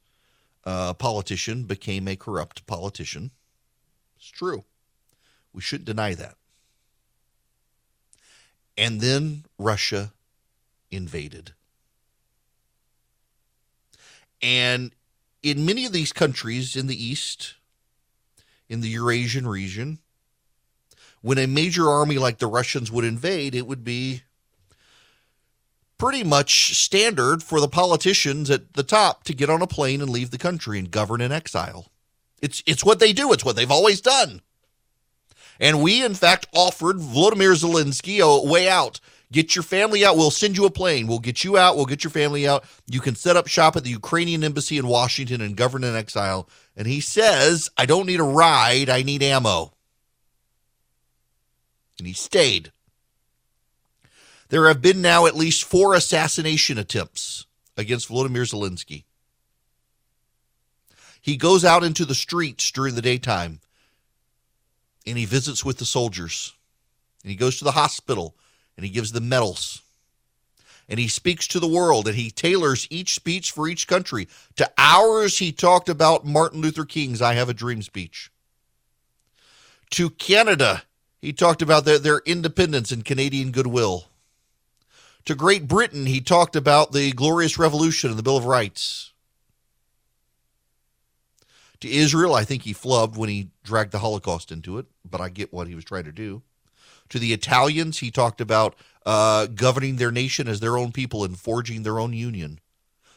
uh, 0.65 0.93
politician 0.93 1.63
became 1.63 2.07
a 2.07 2.15
corrupt 2.15 2.65
politician. 2.65 3.31
It's 4.17 4.29
true. 4.29 4.63
We 5.53 5.61
shouldn't 5.61 5.85
deny 5.85 6.13
that. 6.15 6.35
And 8.77 9.01
then 9.01 9.45
Russia 9.57 10.13
invaded. 10.91 11.53
And 14.41 14.91
in 15.43 15.65
many 15.65 15.85
of 15.85 15.91
these 15.91 16.13
countries 16.13 16.75
in 16.75 16.87
the 16.87 17.03
East, 17.03 17.55
in 18.67 18.81
the 18.81 18.89
Eurasian 18.89 19.47
region, 19.47 19.99
when 21.21 21.37
a 21.37 21.47
major 21.47 21.89
army 21.89 22.17
like 22.17 22.37
the 22.37 22.47
Russians 22.47 22.91
would 22.91 23.03
invade, 23.03 23.53
it 23.53 23.67
would 23.67 23.83
be 23.83 24.23
pretty 25.99 26.23
much 26.23 26.75
standard 26.75 27.43
for 27.43 27.59
the 27.59 27.67
politicians 27.67 28.49
at 28.49 28.73
the 28.73 28.81
top 28.81 29.23
to 29.25 29.35
get 29.35 29.51
on 29.51 29.61
a 29.61 29.67
plane 29.67 30.01
and 30.01 30.09
leave 30.09 30.31
the 30.31 30.39
country 30.39 30.79
and 30.79 30.89
govern 30.89 31.21
in 31.21 31.31
exile. 31.31 31.91
It's 32.41 32.63
it's 32.65 32.83
what 32.83 32.99
they 32.99 33.13
do. 33.13 33.31
It's 33.31 33.45
what 33.45 33.55
they've 33.55 33.69
always 33.69 34.01
done. 34.01 34.41
And 35.59 35.83
we, 35.83 36.03
in 36.03 36.15
fact, 36.15 36.47
offered 36.55 36.97
Volodymyr 36.97 37.53
Zelensky 37.53 38.19
a 38.21 38.49
way 38.49 38.69
out. 38.69 38.99
Get 39.31 39.55
your 39.55 39.63
family 39.63 40.03
out. 40.03 40.15
We'll 40.15 40.31
send 40.31 40.57
you 40.57 40.65
a 40.65 40.71
plane. 40.71 41.05
We'll 41.05 41.19
get 41.19 41.43
you 41.43 41.57
out. 41.57 41.75
We'll 41.75 41.85
get 41.85 42.03
your 42.03 42.11
family 42.11 42.47
out. 42.47 42.63
You 42.87 43.01
can 43.01 43.13
set 43.13 43.35
up 43.35 43.47
shop 43.47 43.75
at 43.75 43.83
the 43.83 43.91
Ukrainian 43.91 44.43
embassy 44.43 44.77
in 44.77 44.87
Washington 44.87 45.41
and 45.41 45.55
govern 45.55 45.83
in 45.83 45.95
exile. 45.95 46.49
And 46.75 46.87
he 46.87 47.01
says, 47.01 47.69
I 47.77 47.85
don't 47.85 48.07
need 48.07 48.21
a 48.21 48.23
ride. 48.23 48.89
I 48.89 49.03
need 49.03 49.21
ammo. 49.21 49.73
And 51.99 52.07
he 52.07 52.13
stayed. 52.13 52.71
There 54.49 54.67
have 54.67 54.81
been 54.81 55.01
now 55.01 55.25
at 55.25 55.35
least 55.35 55.63
four 55.63 55.93
assassination 55.93 56.77
attempts 56.77 57.45
against 57.77 58.09
Volodymyr 58.09 58.49
Zelensky. 58.51 59.03
He 61.21 61.37
goes 61.37 61.63
out 61.63 61.83
into 61.83 62.05
the 62.05 62.15
streets 62.15 62.71
during 62.71 62.95
the 62.95 63.01
daytime 63.01 63.59
and 65.05 65.17
he 65.17 65.25
visits 65.25 65.63
with 65.63 65.77
the 65.77 65.85
soldiers. 65.85 66.53
And 67.23 67.29
he 67.29 67.35
goes 67.35 67.57
to 67.57 67.63
the 67.63 67.71
hospital 67.71 68.35
and 68.75 68.85
he 68.85 68.91
gives 68.91 69.11
them 69.11 69.29
medals. 69.29 69.81
And 70.87 70.99
he 70.99 71.07
speaks 71.07 71.47
to 71.49 71.59
the 71.59 71.67
world 71.67 72.07
and 72.07 72.15
he 72.15 72.31
tailors 72.31 72.87
each 72.89 73.13
speech 73.13 73.51
for 73.51 73.67
each 73.67 73.87
country. 73.87 74.27
To 74.55 74.71
ours, 74.77 75.37
he 75.37 75.51
talked 75.51 75.89
about 75.89 76.25
Martin 76.25 76.61
Luther 76.61 76.85
King's 76.85 77.21
I 77.21 77.35
Have 77.35 77.49
a 77.49 77.53
Dream 77.53 77.83
speech. 77.83 78.31
To 79.91 80.09
Canada, 80.09 80.83
he 81.21 81.33
talked 81.33 81.61
about 81.61 81.85
their, 81.85 81.99
their 81.99 82.21
independence 82.25 82.91
and 82.91 83.05
Canadian 83.05 83.51
goodwill. 83.51 84.08
To 85.29 85.35
Great 85.35 85.67
Britain, 85.67 86.07
he 86.07 86.21
talked 86.21 86.55
about 86.55 86.91
the 86.91 87.11
Glorious 87.11 87.59
Revolution 87.59 88.09
and 88.09 88.17
the 88.17 88.23
Bill 88.23 88.37
of 88.37 88.45
Rights. 88.45 89.13
To 91.81 91.87
Israel, 91.87 92.33
I 92.33 92.43
think 92.43 92.63
he 92.63 92.73
flubbed 92.73 93.15
when 93.15 93.29
he 93.29 93.51
dragged 93.63 93.91
the 93.91 93.99
Holocaust 93.99 94.51
into 94.51 94.79
it, 94.79 94.87
but 95.05 95.21
I 95.21 95.29
get 95.29 95.53
what 95.53 95.67
he 95.67 95.75
was 95.75 95.85
trying 95.85 96.05
to 96.05 96.11
do. 96.11 96.41
To 97.09 97.19
the 97.19 97.31
Italians, 97.31 97.99
he 97.99 98.09
talked 98.09 98.41
about 98.41 98.73
uh, 99.05 99.45
governing 99.45 99.97
their 99.97 100.09
nation 100.09 100.47
as 100.47 100.61
their 100.61 100.79
own 100.79 100.91
people 100.91 101.23
and 101.23 101.39
forging 101.39 101.83
their 101.83 101.99
own 101.99 102.13
union, 102.13 102.59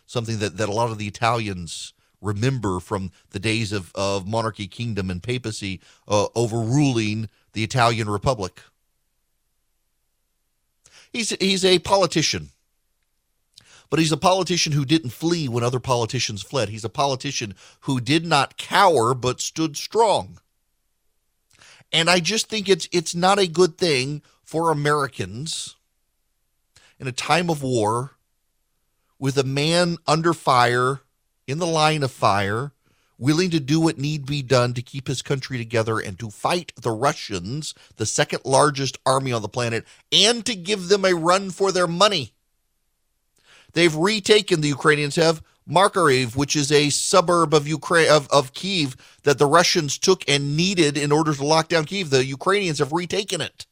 something 0.05 0.39
that, 0.41 0.59
that 0.59 0.69
a 0.69 0.73
lot 0.73 0.91
of 0.91 0.99
the 0.99 1.09
Italians 1.09 1.95
remember 2.21 2.79
from 2.79 3.11
the 3.31 3.39
days 3.39 3.73
of, 3.73 3.91
of 3.95 4.29
monarchy, 4.29 4.67
kingdom, 4.67 5.11
and 5.11 5.23
papacy 5.23 5.81
uh, 6.07 6.27
overruling 6.35 7.31
the 7.55 7.65
Italian 7.65 8.11
Republic. 8.11 8.61
He's 11.13 11.31
he's 11.41 11.65
a 11.65 11.79
politician. 11.79 12.49
But 13.91 13.99
he's 13.99 14.13
a 14.13 14.17
politician 14.17 14.73
who 14.73 14.87
didn't 14.87 15.11
flee 15.11 15.49
when 15.49 15.63
other 15.63 15.81
politicians 15.81 16.41
fled. 16.41 16.71
He's 16.71 16.85
a 16.85 16.89
politician 16.89 17.55
who 17.81 18.01
did 18.01 18.25
not 18.25 18.57
cower 18.57 19.13
but 19.13 19.43
stood 19.43 19.77
strong. 19.77 20.39
And 21.93 22.09
I 22.09 22.21
just 22.21 22.49
think 22.49 22.69
it's 22.69 22.89
it's 22.91 23.15
not 23.15 23.39
a 23.39 23.47
good 23.47 23.77
thing 23.77 24.23
for 24.43 24.71
Americans 24.71 25.77
in 26.99 27.07
a 27.07 27.13
time 27.13 27.51
of 27.51 27.63
war 27.63 28.13
with 29.19 29.37
a 29.37 29.45
man 29.45 29.99
under 30.07 30.33
fire 30.33 31.01
in 31.47 31.59
the 31.59 31.67
line 31.67 32.03
of 32.03 32.11
fire 32.11 32.73
willing 33.23 33.51
to 33.51 33.61
do 33.61 33.79
what 33.79 33.99
need 33.99 34.27
be 34.27 34.43
done 34.43 34.75
to 34.75 34.83
keep 34.83 35.07
his 35.07 35.23
country 35.23 35.57
together 35.57 36.01
and 36.01 36.19
to 36.19 36.29
fight 36.29 36.73
the 36.75 36.91
Russians, 36.91 37.73
the 37.97 38.05
second 38.05 38.41
largest 38.45 38.99
army 39.07 39.31
on 39.31 39.43
the 39.43 39.49
planet, 39.49 39.85
and 40.11 40.45
to 40.45 40.57
give 40.57 40.89
them 40.89 41.05
a 41.05 41.15
run 41.15 41.51
for 41.51 41.71
their 41.71 41.87
money. 41.87 42.33
They've 43.75 43.95
retaken, 43.95 44.61
the 44.61 44.69
Ukrainians 44.69 45.15
have, 45.15 45.41
Makariv, 45.71 46.35
which 46.35 46.57
is 46.57 46.73
a 46.73 46.91
suburb 46.91 47.55
of 47.55 47.69
Ukraine 47.69 48.11
of, 48.11 48.29
of 48.33 48.55
Kiev 48.55 48.97
that 49.23 49.39
the 49.39 49.47
Russians 49.47 49.99
took 49.99 50.29
and 50.29 50.57
needed 50.57 50.99
in 50.99 51.13
order 51.13 51.33
to 51.33 51.47
lock 51.47 51.69
down 51.69 51.85
Kiev. 51.85 52.11
The 52.11 52.25
Ukrainians 52.25 52.81
have 52.81 52.93
retaken 52.93 53.41
it. 53.41 53.67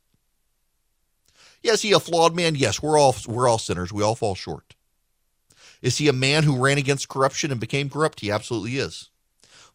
Yes, 1.61 1.83
he 1.83 1.91
a 1.91 1.99
flawed 1.99 2.37
man? 2.37 2.55
Yes, 2.55 2.81
we're 2.81 2.97
all 2.97 3.17
we're 3.27 3.49
all 3.49 3.59
sinners. 3.59 3.93
We 3.93 4.05
all 4.05 4.15
fall 4.15 4.37
short. 4.37 4.77
Is 5.83 5.99
he 5.99 6.07
a 6.07 6.13
man 6.13 6.45
who 6.45 6.63
ran 6.65 6.79
against 6.79 7.09
corruption 7.09 7.51
and 7.51 7.61
became 7.61 7.91
corrupt? 7.91 8.21
He 8.21 8.31
absolutely 8.31 8.77
is 8.77 9.10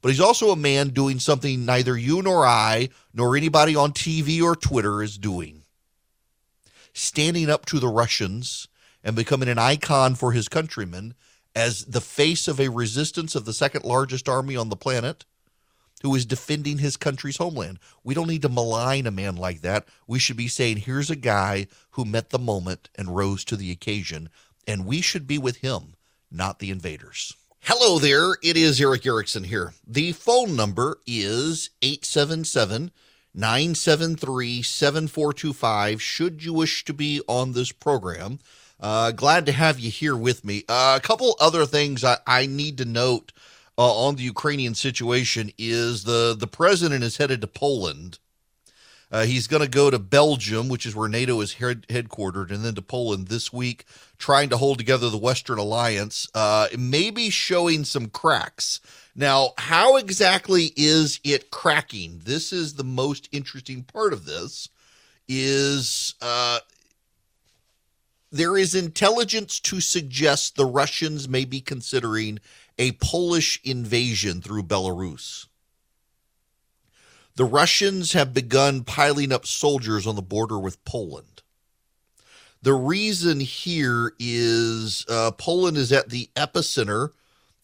but 0.06 0.12
he's 0.12 0.22
also 0.22 0.52
a 0.52 0.56
man 0.56 0.90
doing 0.90 1.18
something 1.20 1.66
neither 1.66 1.98
you 1.98 2.22
nor 2.22 2.46
I 2.46 2.90
nor 3.12 3.36
anybody 3.36 3.76
on 3.76 3.92
TV 3.92 4.40
or 4.40 4.56
Twitter 4.56 5.02
is 5.02 5.18
doing. 5.18 5.64
Standing 6.94 7.50
up 7.50 7.66
to 7.66 7.80
the 7.80 7.88
Russians 7.88 8.68
and 9.04 9.16
becoming 9.16 9.50
an 9.50 9.58
icon 9.58 10.14
for 10.14 10.32
his 10.32 10.48
countrymen 10.48 11.16
as 11.56 11.86
the 11.86 12.02
face 12.02 12.48
of 12.48 12.60
a 12.60 12.70
resistance 12.70 13.34
of 13.34 13.46
the 13.46 13.54
second 13.54 13.84
largest 13.84 14.30
army 14.30 14.56
on 14.56 14.70
the 14.70 14.76
planet 14.76 15.26
who 16.04 16.14
is 16.14 16.28
defending 16.28 16.78
his 16.78 16.98
country's 16.98 17.38
homeland. 17.38 17.80
We 18.04 18.14
don't 18.14 18.28
need 18.28 18.44
to 18.44 18.50
malign 18.50 19.08
a 19.08 19.12
man 19.12 19.36
like 19.38 19.62
that. 19.62 19.88
We 20.06 20.20
should 20.20 20.38
be 20.38 20.48
saying, 20.48 20.78
here's 20.78 21.10
a 21.10 21.16
guy 21.16 21.66
who 21.94 22.06
met 22.06 22.30
the 22.30 22.38
moment 22.38 22.92
and 22.94 23.16
rose 23.16 23.44
to 23.46 23.56
the 23.56 23.72
occasion, 23.72 24.30
and 24.68 24.86
we 24.86 25.02
should 25.02 25.26
be 25.26 25.40
with 25.40 25.58
him, 25.58 25.96
not 26.30 26.60
the 26.60 26.70
invaders. 26.70 27.34
Hello 27.68 27.98
there, 27.98 28.38
it 28.44 28.58
is 28.58 28.80
Erick 28.80 29.08
Erickson 29.08 29.46
here. 29.46 29.74
The 29.88 30.12
phone 30.12 30.56
number 30.56 31.00
is 31.08 31.72
877 31.82 32.92
973 33.34 34.62
7425 34.62 36.00
should 36.00 36.44
you 36.46 36.54
wish 36.54 36.86
to 36.86 36.94
be 36.94 37.24
on 37.28 37.54
this 37.54 37.72
program. 37.72 38.38
Uh, 38.80 39.10
glad 39.10 39.48
to 39.48 39.52
have 39.52 39.80
you 39.80 39.90
here 39.90 40.16
with 40.16 40.46
me. 40.46 40.64
Uh, 40.70 40.94
a 40.96 41.04
couple 41.04 41.36
other 41.40 41.66
things 41.66 42.04
I, 42.04 42.18
I 42.28 42.46
need 42.46 42.78
to 42.78 42.86
note 42.86 43.34
uh, 43.80 43.92
on 43.96 44.18
the 44.18 44.22
Ukrainian 44.22 44.76
situation 44.76 45.52
is 45.58 46.04
the, 46.04 46.36
the 46.38 46.46
president 46.46 47.04
is 47.04 47.18
headed 47.18 47.42
to 47.42 47.48
Poland. 47.48 48.20
Uh, 49.16 49.24
he's 49.24 49.48
going 49.48 49.62
to 49.62 49.70
go 49.70 49.90
to 49.90 49.98
Belgium, 49.98 50.68
which 50.68 50.86
is 50.86 50.94
where 50.94 51.08
NATO 51.08 51.40
is 51.40 51.54
head- 51.54 51.88
headquartered, 51.88 52.52
and 52.52 52.66
then 52.66 52.76
to 52.76 52.82
Poland 52.82 53.30
this 53.30 53.54
week, 53.54 53.86
trying 54.18 54.50
to 54.50 54.58
hold 54.58 54.78
together 54.78 55.10
the 55.10 55.18
Western 55.18 55.58
Alliance, 55.58 56.28
uh, 56.36 56.68
maybe 56.78 57.30
showing 57.30 57.86
some 57.86 58.08
cracks. 58.08 58.82
Now, 59.16 59.54
how 59.58 59.96
exactly 59.96 60.74
is 60.76 61.22
it 61.24 61.50
cracking? 61.50 62.24
This 62.26 62.52
is 62.52 62.74
the 62.74 62.84
most 62.84 63.30
interesting 63.32 63.84
part 63.84 64.12
of 64.12 64.26
this. 64.26 64.68
Is 65.30 66.16
uh, 66.22 66.60
there 68.34 68.58
is 68.58 68.76
intelligence 68.76 69.62
to 69.62 69.80
suggest 69.80 70.58
the 70.58 70.66
Russians 70.66 71.30
may 71.30 71.46
be 71.46 71.62
considering 71.62 72.40
a 72.78 72.92
Polish 72.92 73.62
invasion 73.64 74.42
through 74.42 74.64
Belarus. 74.64 75.48
The 77.36 77.46
Russians 77.46 78.14
have 78.14 78.34
begun 78.34 78.84
piling 78.84 79.32
up 79.32 79.46
soldiers 79.46 80.08
on 80.08 80.16
the 80.16 80.22
border 80.22 80.58
with 80.58 80.84
Poland. 80.86 81.42
The 82.62 82.74
reason 82.74 83.42
here 83.42 84.14
is 84.18 85.06
uh, 85.10 85.32
Poland 85.32 85.78
is 85.78 85.92
at 85.92 86.10
the 86.10 86.30
epicenter 86.36 87.10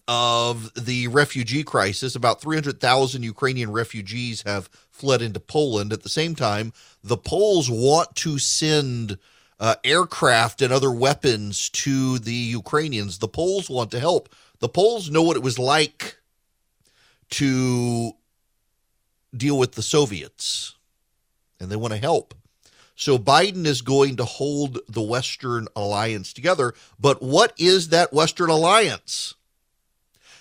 of 0.08 0.74
the 0.74 1.08
refugee 1.08 1.64
crisis. 1.64 2.16
About 2.16 2.42
300,000 2.42 3.24
Ukrainian 3.24 3.72
refugees 3.72 4.44
have 4.44 4.70
fled 4.90 5.22
into 5.22 5.40
Poland. 5.40 5.94
At 5.94 6.04
the 6.04 6.10
same 6.10 6.36
time, 6.36 6.74
the 7.04 7.18
Poles 7.18 7.70
want 7.70 8.16
to 8.18 8.38
send 8.38 9.18
uh, 9.60 9.76
aircraft 9.84 10.62
and 10.62 10.74
other 10.74 10.92
weapons 10.92 11.70
to 11.70 12.20
the 12.20 12.34
Ukrainians. 12.34 13.20
The 13.20 13.28
Poles 13.28 13.70
want 13.70 13.90
to 13.92 14.00
help. 14.00 14.28
The 14.60 14.70
Poles 14.70 15.10
know 15.10 15.24
what 15.24 15.38
it 15.38 15.44
was 15.44 15.58
like 15.58 16.18
to 17.32 18.14
deal 19.36 19.58
with 19.58 19.74
the 19.74 19.82
Soviets, 19.82 20.76
and 21.60 21.70
they 21.70 21.76
want 21.76 21.94
to 21.94 22.00
help. 22.00 22.34
So 22.96 23.18
Biden 23.18 23.66
is 23.66 23.82
going 23.82 24.18
to 24.18 24.26
hold 24.26 24.80
the 24.88 25.02
Western 25.02 25.68
alliance 25.76 26.34
together. 26.34 26.74
But 27.00 27.22
what 27.22 27.54
is 27.58 27.90
that 27.90 28.14
Western 28.14 28.50
alliance? 28.50 29.34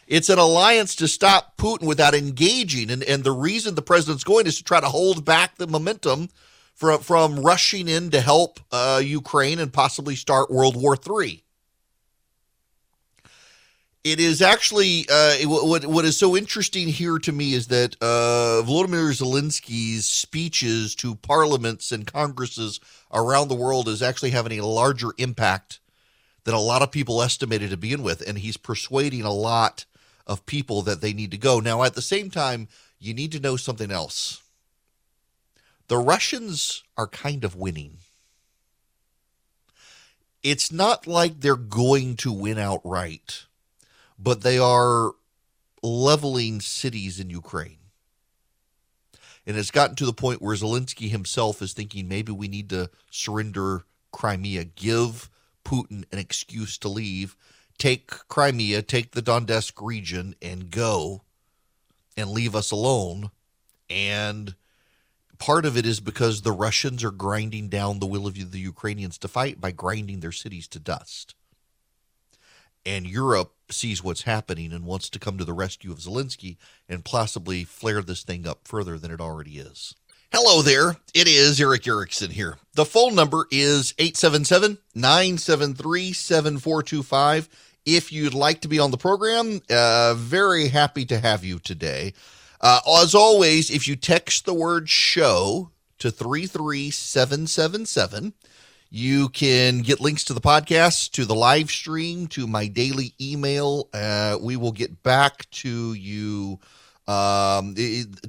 It's 0.06 0.28
an 0.28 0.38
alliance 0.38 0.94
to 0.96 1.08
stop 1.08 1.56
Putin 1.56 1.86
without 1.86 2.14
engaging. 2.14 2.90
And, 2.90 3.02
and 3.04 3.24
the 3.24 3.32
reason 3.32 3.76
the 3.76 3.80
president's 3.82 4.24
going 4.24 4.46
is 4.46 4.58
to 4.58 4.64
try 4.64 4.80
to 4.80 4.88
hold 4.88 5.24
back 5.24 5.56
the 5.56 5.68
momentum 5.68 6.28
from, 6.74 7.00
from 7.00 7.40
rushing 7.40 7.88
in 7.88 8.10
to 8.10 8.20
help 8.20 8.60
uh, 8.72 9.00
Ukraine 9.02 9.58
and 9.58 9.72
possibly 9.72 10.16
start 10.16 10.50
World 10.50 10.76
War 10.76 10.96
III. 10.96 11.42
It 14.02 14.18
is 14.18 14.40
actually 14.40 15.06
uh, 15.12 15.36
what 15.44 15.84
what 15.84 16.06
is 16.06 16.18
so 16.18 16.34
interesting 16.34 16.88
here 16.88 17.18
to 17.18 17.32
me 17.32 17.52
is 17.52 17.66
that 17.66 17.96
uh, 18.00 18.62
Volodymyr 18.64 19.12
Zelensky's 19.12 20.08
speeches 20.08 20.94
to 20.96 21.16
parliaments 21.16 21.92
and 21.92 22.06
congresses 22.06 22.80
around 23.12 23.48
the 23.48 23.54
world 23.54 23.88
is 23.88 24.02
actually 24.02 24.30
having 24.30 24.58
a 24.58 24.64
larger 24.66 25.08
impact 25.18 25.80
than 26.44 26.54
a 26.54 26.60
lot 26.60 26.80
of 26.80 26.90
people 26.90 27.20
estimated 27.20 27.70
to 27.70 27.76
begin 27.76 28.02
with, 28.02 28.26
and 28.26 28.38
he's 28.38 28.56
persuading 28.56 29.22
a 29.22 29.32
lot 29.32 29.84
of 30.26 30.46
people 30.46 30.80
that 30.82 31.02
they 31.02 31.12
need 31.12 31.30
to 31.32 31.38
go. 31.38 31.60
Now, 31.60 31.82
at 31.82 31.94
the 31.94 32.00
same 32.00 32.30
time, 32.30 32.68
you 32.98 33.12
need 33.12 33.32
to 33.32 33.40
know 33.40 33.56
something 33.56 33.90
else. 33.90 34.42
The 35.88 35.98
Russians 35.98 36.84
are 36.96 37.08
kind 37.08 37.44
of 37.44 37.56
winning. 37.56 37.98
It's 40.42 40.72
not 40.72 41.06
like 41.06 41.40
they're 41.40 41.56
going 41.56 42.16
to 42.16 42.32
win 42.32 42.58
outright, 42.58 43.44
but 44.22 44.42
they 44.42 44.58
are 44.58 45.12
leveling 45.82 46.60
cities 46.60 47.18
in 47.18 47.30
Ukraine. 47.30 47.78
And 49.46 49.56
it's 49.56 49.70
gotten 49.70 49.96
to 49.96 50.06
the 50.06 50.12
point 50.12 50.42
where 50.42 50.54
Zelensky 50.54 51.08
himself 51.08 51.62
is 51.62 51.72
thinking 51.72 52.06
maybe 52.06 52.30
we 52.30 52.46
need 52.46 52.68
to 52.70 52.90
surrender 53.10 53.84
Crimea, 54.12 54.64
give 54.64 55.30
Putin 55.64 56.04
an 56.12 56.18
excuse 56.18 56.76
to 56.78 56.88
leave 56.88 57.36
take 57.80 58.08
Crimea, 58.28 58.82
take 58.82 59.12
the 59.12 59.22
Donetsk 59.22 59.84
region, 59.84 60.36
and 60.40 60.70
go 60.70 61.22
and 62.16 62.30
leave 62.30 62.54
us 62.54 62.70
alone. 62.70 63.30
And 63.88 64.54
part 65.38 65.64
of 65.64 65.76
it 65.76 65.86
is 65.86 65.98
because 65.98 66.42
the 66.42 66.52
Russians 66.52 67.02
are 67.02 67.10
grinding 67.10 67.68
down 67.68 67.98
the 67.98 68.06
will 68.06 68.26
of 68.26 68.34
the 68.34 68.58
Ukrainians 68.58 69.16
to 69.18 69.28
fight 69.28 69.60
by 69.60 69.72
grinding 69.72 70.20
their 70.20 70.30
cities 70.30 70.68
to 70.68 70.78
dust. 70.78 71.34
And 72.86 73.06
Europe 73.06 73.52
sees 73.70 74.02
what's 74.02 74.22
happening 74.22 74.72
and 74.72 74.84
wants 74.84 75.08
to 75.10 75.18
come 75.18 75.38
to 75.38 75.44
the 75.44 75.52
rescue 75.52 75.92
of 75.92 75.98
Zelensky 75.98 76.56
and 76.88 77.04
possibly 77.04 77.64
flare 77.64 78.02
this 78.02 78.22
thing 78.22 78.46
up 78.46 78.66
further 78.66 78.98
than 78.98 79.10
it 79.10 79.20
already 79.20 79.58
is. 79.58 79.94
Hello 80.32 80.62
there. 80.62 80.96
It 81.12 81.26
is 81.26 81.60
Erick 81.60 81.88
Erickson 81.88 82.30
here. 82.30 82.56
The 82.74 82.84
phone 82.84 83.16
number 83.16 83.46
is 83.50 83.94
877 83.98 84.78
973 84.94 86.12
7425. 86.12 87.48
If 87.84 88.12
you'd 88.12 88.34
like 88.34 88.60
to 88.60 88.68
be 88.68 88.78
on 88.78 88.92
the 88.92 88.96
program, 88.96 89.60
uh, 89.68 90.14
very 90.14 90.68
happy 90.68 91.04
to 91.06 91.18
have 91.18 91.44
you 91.44 91.58
today. 91.58 92.14
Uh, 92.60 92.78
as 93.00 93.12
always, 93.14 93.70
if 93.70 93.88
you 93.88 93.96
text 93.96 94.44
the 94.44 94.54
word 94.54 94.88
show 94.88 95.72
to 95.98 96.12
33777, 96.12 98.34
you 98.90 99.28
can 99.28 99.78
get 99.78 100.00
links 100.00 100.24
to 100.24 100.34
the 100.34 100.40
podcast, 100.40 101.12
to 101.12 101.24
the 101.24 101.34
live 101.34 101.70
stream, 101.70 102.26
to 102.28 102.48
my 102.48 102.66
daily 102.66 103.14
email. 103.20 103.88
Uh, 103.94 104.36
we 104.40 104.56
will 104.56 104.72
get 104.72 105.04
back 105.04 105.48
to 105.50 105.94
you 105.94 106.58
um, 107.06 107.76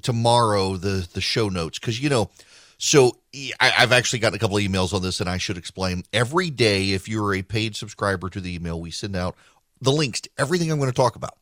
tomorrow, 0.04 0.78
the, 0.78 1.08
the 1.14 1.22
show 1.22 1.50
notes, 1.50 1.80
because, 1.80 2.00
you 2.00 2.10
know, 2.10 2.30
so 2.78 3.18
I, 3.60 3.70
have 3.70 3.92
actually 3.92 4.20
gotten 4.20 4.36
a 4.36 4.40
couple 4.40 4.58
of 4.58 4.64
emails 4.64 4.94
on 4.94 5.02
this, 5.02 5.20
and 5.20 5.30
I 5.30 5.38
should 5.38 5.58
explain. 5.58 6.04
Every 6.14 6.52
day, 6.52 6.92
if 6.92 7.10
you're 7.10 7.34
a 7.34 7.42
paid 7.42 7.76
subscriber 7.76 8.30
to 8.30 8.40
the 8.40 8.54
email, 8.54 8.80
we 8.80 8.92
send 8.92 9.16
out 9.16 9.36
the 9.82 9.92
links 9.92 10.22
to 10.22 10.30
everything 10.38 10.72
I'm 10.72 10.78
going 10.78 10.92
to 10.92 10.96
talk 10.96 11.16
about. 11.16 11.38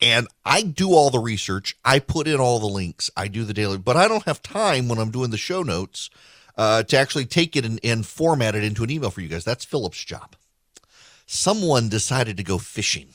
And 0.00 0.28
I 0.44 0.62
do 0.62 0.92
all 0.92 1.10
the 1.10 1.18
research. 1.18 1.76
I 1.84 1.98
put 1.98 2.28
in 2.28 2.38
all 2.38 2.58
the 2.58 2.66
links. 2.66 3.10
I 3.16 3.28
do 3.28 3.44
the 3.44 3.54
daily, 3.54 3.78
but 3.78 3.96
I 3.96 4.08
don't 4.08 4.24
have 4.24 4.42
time 4.42 4.88
when 4.88 4.98
I'm 4.98 5.10
doing 5.10 5.30
the 5.30 5.38
show 5.38 5.62
notes 5.62 6.10
uh, 6.58 6.82
to 6.82 6.98
actually 6.98 7.24
take 7.24 7.56
it 7.56 7.64
and, 7.64 7.80
and 7.82 8.04
format 8.04 8.54
it 8.54 8.64
into 8.64 8.84
an 8.84 8.90
email 8.90 9.10
for 9.10 9.20
you 9.22 9.28
guys. 9.28 9.44
That's 9.44 9.64
Philip's 9.64 10.04
job. 10.04 10.36
Someone 11.24 11.88
decided 11.88 12.36
to 12.36 12.42
go 12.42 12.58
fishing 12.58 13.10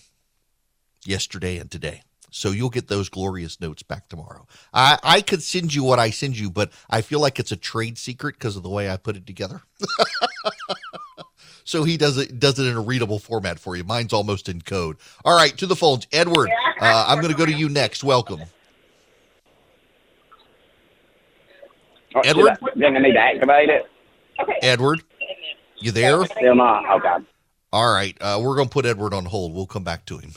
yesterday 1.05 1.57
and 1.57 1.69
today. 1.69 2.01
So 2.31 2.49
you'll 2.49 2.71
get 2.71 2.87
those 2.87 3.09
glorious 3.09 3.61
notes 3.61 3.83
back 3.83 4.09
tomorrow. 4.09 4.47
I, 4.73 4.97
I 5.03 5.21
could 5.21 5.43
send 5.43 5.75
you 5.75 5.83
what 5.83 5.99
I 5.99 6.09
send 6.09 6.37
you, 6.37 6.49
but 6.49 6.71
I 6.89 7.01
feel 7.01 7.19
like 7.19 7.39
it's 7.39 7.51
a 7.51 7.55
trade 7.55 7.99
secret 7.99 8.35
because 8.35 8.55
of 8.55 8.63
the 8.63 8.69
way 8.69 8.89
I 8.89 8.97
put 8.97 9.15
it 9.15 9.27
together. 9.27 9.61
so 11.63 11.83
he 11.83 11.95
does 11.95 12.17
it 12.17 12.39
does 12.39 12.57
it 12.57 12.65
in 12.65 12.75
a 12.75 12.81
readable 12.81 13.19
format 13.19 13.59
for 13.59 13.75
you. 13.75 13.83
Mine's 13.83 14.13
almost 14.13 14.49
in 14.49 14.61
code. 14.61 14.97
All 15.23 15.35
right, 15.35 15.55
to 15.59 15.67
the 15.67 15.75
phones, 15.75 16.07
Edward. 16.11 16.49
Uh, 16.79 17.05
I'm 17.07 17.19
going 17.21 17.31
to 17.31 17.37
go 17.37 17.45
to 17.45 17.53
you 17.53 17.69
next. 17.69 18.03
Welcome, 18.03 18.41
Edward. 22.23 22.57
Then 22.75 22.95
I 22.95 22.99
need 22.99 23.13
to 23.13 23.19
activate 23.19 23.69
it. 23.69 23.83
Okay. 24.41 24.57
Edward, 24.61 25.03
you 25.77 25.91
there? 25.91 26.25
Still 26.25 26.55
not. 26.55 26.89
Okay. 26.97 27.25
All 27.71 27.91
right, 27.91 28.15
uh, 28.21 28.39
we're 28.43 28.55
going 28.55 28.67
to 28.67 28.73
put 28.73 28.85
Edward 28.85 29.13
on 29.13 29.25
hold. 29.25 29.53
We'll 29.55 29.65
come 29.65 29.83
back 29.83 30.05
to 30.05 30.19
him 30.19 30.33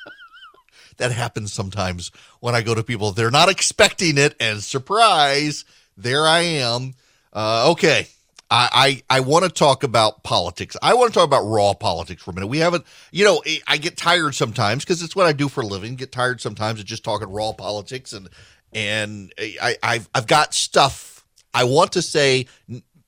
that 0.96 1.12
happens 1.12 1.52
sometimes 1.52 2.10
when 2.40 2.54
I 2.54 2.62
go 2.62 2.74
to 2.74 2.82
people. 2.82 3.12
They're 3.12 3.30
not 3.30 3.50
expecting 3.50 4.16
it, 4.16 4.34
and 4.40 4.62
surprise, 4.62 5.64
there 5.96 6.26
I 6.26 6.40
am. 6.40 6.94
Uh, 7.32 7.70
okay. 7.72 8.08
I, 8.50 9.02
I, 9.10 9.16
I 9.16 9.20
want 9.20 9.44
to 9.44 9.50
talk 9.50 9.82
about 9.82 10.22
politics. 10.22 10.76
I 10.80 10.94
want 10.94 11.12
to 11.12 11.18
talk 11.18 11.26
about 11.26 11.42
raw 11.42 11.74
politics 11.74 12.22
for 12.22 12.30
a 12.30 12.34
minute. 12.34 12.46
We 12.46 12.58
haven't, 12.58 12.84
you 13.10 13.24
know, 13.24 13.42
I 13.66 13.76
get 13.76 13.96
tired 13.96 14.36
sometimes 14.36 14.84
because 14.84 15.02
it's 15.02 15.16
what 15.16 15.26
I 15.26 15.32
do 15.32 15.48
for 15.48 15.62
a 15.62 15.66
living. 15.66 15.96
Get 15.96 16.12
tired 16.12 16.40
sometimes 16.40 16.78
of 16.78 16.86
just 16.86 17.02
talking 17.02 17.28
raw 17.28 17.52
politics, 17.52 18.12
and 18.12 18.28
and 18.76 19.32
I, 19.40 19.76
I've 19.82 20.08
I've 20.14 20.26
got 20.28 20.54
stuff 20.54 21.24
I 21.52 21.64
want 21.64 21.92
to 21.92 22.02
say, 22.02 22.46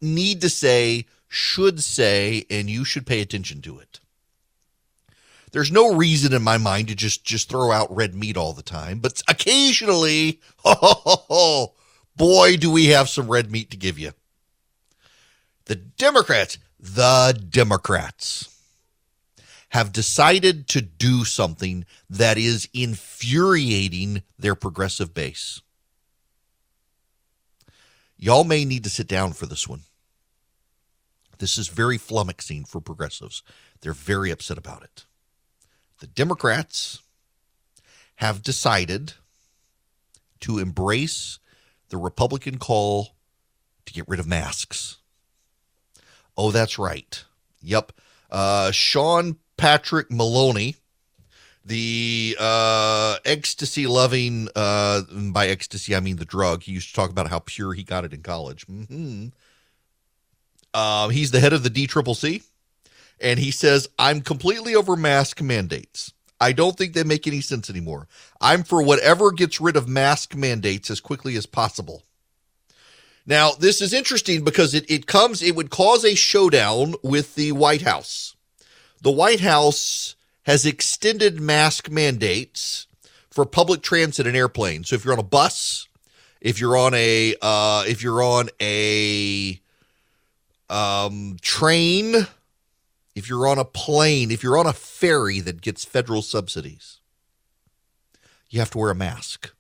need 0.01 0.41
to 0.41 0.49
say, 0.49 1.07
should 1.29 1.83
say, 1.83 2.45
and 2.51 2.69
you 2.69 2.85
should 2.85 3.07
pay 3.07 3.21
attention 3.21 3.61
to 3.63 3.79
it 3.79 4.01
there's 5.53 5.73
no 5.73 5.95
reason 5.95 6.33
in 6.33 6.43
my 6.43 6.59
mind 6.59 6.89
to 6.89 6.95
just 6.95 7.25
just 7.25 7.49
throw 7.49 7.71
out 7.71 7.95
red 7.95 8.15
meat 8.15 8.37
all 8.37 8.53
the 8.53 8.63
time, 8.63 8.99
but 8.99 9.23
occasionally, 9.29 10.41
oh, 10.65 11.73
boy, 12.17 12.57
do 12.57 12.71
we 12.71 12.87
have 12.87 13.09
some 13.09 13.29
red 13.29 13.51
meat 13.51 13.71
to 13.71 13.77
give 13.77 13.99
you. 13.99 14.13
The 15.67 15.77
Democrats, 15.77 16.59
the 16.79 17.39
Democrats 17.49 18.58
have 19.71 19.93
decided 19.93 20.67
to 20.69 20.81
do 20.81 21.25
something 21.25 21.85
that 22.09 22.39
is 22.39 22.69
infuriating 22.73 24.23
their 24.39 24.55
progressive 24.55 25.13
base. 25.13 25.61
Y'all 28.17 28.45
may 28.45 28.65
need 28.65 28.83
to 28.85 28.91
sit 28.91 29.07
down 29.07 29.33
for 29.33 29.47
this 29.47 29.69
one. 29.69 29.83
This 31.39 31.57
is 31.57 31.69
very 31.69 31.99
flummoxing 31.99 32.67
for 32.67 32.81
progressives. 32.81 33.43
They're 33.81 33.93
very 33.93 34.31
upset 34.31 34.59
about 34.59 34.83
it. 34.83 35.05
The 36.01 36.09
Democrats 36.09 37.03
have 38.17 38.43
decided 38.43 39.13
to 40.41 40.59
embrace 40.59 41.39
the 41.91 41.97
Republican 41.97 42.59
call 42.59 43.15
to 43.87 43.93
get 43.93 44.09
rid 44.09 44.19
of 44.19 44.27
masks. 44.27 44.99
Oh, 46.37 46.51
that's 46.51 46.79
right. 46.79 47.25
Yep. 47.63 47.93
Uh, 48.31 48.71
Sean 48.73 49.37
Patrick 49.59 50.11
Maloney, 50.11 50.77
the 51.65 52.35
uh, 52.41 53.17
ecstasy 53.27 53.87
loving, 53.87 54.49
uh, 54.57 55.03
by 55.33 55.49
ecstasy, 55.49 55.95
I 55.95 56.01
mean 56.01 56.17
the 56.17 56.25
drug. 56.25 56.63
He 56.63 56.73
used 56.73 56.89
to 56.89 56.95
talk 56.95 57.11
about 57.11 57.29
how 57.29 57.41
pure 57.41 57.75
he 57.75 57.83
got 57.83 58.07
it 58.07 58.15
in 58.15 58.23
college. 58.23 58.67
Mm-hmm. 58.67 59.27
Uh, 60.73 61.09
he's 61.09 61.31
the 61.31 61.41
head 61.41 61.53
of 61.53 61.63
the 61.63 61.71
DCCC, 61.71 62.45
and 63.21 63.39
he 63.39 63.51
says, 63.51 63.89
I'm 63.99 64.23
completely 64.23 64.75
over 64.75 64.97
mask 64.97 65.43
mandates. 65.43 66.15
I 66.41 66.53
don't 66.53 66.77
think 66.77 66.95
they 66.95 67.05
make 67.05 67.27
any 67.27 67.41
sense 67.41 67.69
anymore. 67.69 68.07
I'm 68.41 68.63
for 68.63 68.81
whatever 68.81 69.33
gets 69.33 69.61
rid 69.61 69.77
of 69.77 69.89
mask 69.89 70.37
mandates 70.37 70.91
as 70.91 71.01
quickly 71.01 71.37
as 71.37 71.47
possible. 71.47 72.05
Now, 73.27 73.53
this 73.53 73.83
is 73.83 73.93
interesting 73.93 74.45
because 74.45 74.73
it, 74.73 74.91
it 74.91 75.07
comes, 75.07 75.43
it 75.43 75.57
would 75.57 75.69
cause 75.69 76.05
a 76.05 76.15
showdown 76.15 76.95
with 77.03 77.35
the 77.35 77.53
White 77.53 77.83
House. 77.83 78.37
The 79.01 79.11
White 79.11 79.41
House 79.41 80.17
has 80.45 80.67
extended 80.67 81.41
mask 81.41 81.91
mandates 81.91 82.87
for 83.31 83.45
public 83.45 83.83
transit 83.83 84.27
and 84.27 84.37
airplanes. 84.37 84.89
So 84.89 84.97
if 84.97 85.05
you're 85.05 85.15
on 85.15 85.21
a 85.21 85.23
bus, 85.23 85.87
if 86.41 86.61
you're 86.61 86.77
on 86.77 86.95
a 86.95 87.35
uh, 87.41 87.85
if 87.87 88.03
you're 88.03 88.23
on 88.23 88.49
a 88.61 89.61
um, 90.71 91.37
train, 91.41 92.15
if 93.15 93.29
you're 93.29 93.47
on 93.47 93.59
a 93.59 93.65
plane, 93.65 94.31
if 94.31 94.43
you're 94.43 94.59
on 94.59 94.67
a 94.67 94.73
ferry 94.73 95.41
that 95.41 95.61
gets 95.61 95.85
federal 95.85 96.23
subsidies, 96.23 97.01
you 98.49 98.59
have 98.61 98.71
to 98.71 98.79
wear 98.79 98.91
a 98.91 98.95
mask. 98.95 99.53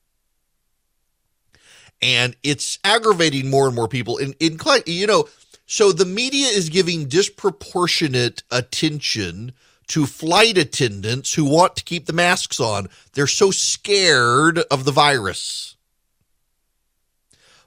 And 2.01 2.37
it's 2.45 2.79
aggravating 2.85 3.51
more 3.51 3.67
and 3.67 3.75
more 3.75 3.89
people. 3.89 4.19
In, 4.19 4.35
in 4.39 4.59
you 4.87 5.07
know, 5.07 5.29
so 5.71 5.93
the 5.93 6.07
media 6.07 6.47
is 6.47 6.71
giving 6.71 7.09
disproportionate 7.09 8.43
attention 8.51 9.53
to 9.89 10.07
flight 10.07 10.57
attendants 10.57 11.35
who 11.35 11.45
want 11.45 11.77
to 11.77 11.85
keep 11.85 12.07
the 12.07 12.13
masks 12.15 12.59
on. 12.59 12.89
They're 13.13 13.27
so 13.27 13.51
scared 13.51 14.61
of 14.71 14.87
the 14.87 14.93
virus. 14.93 15.77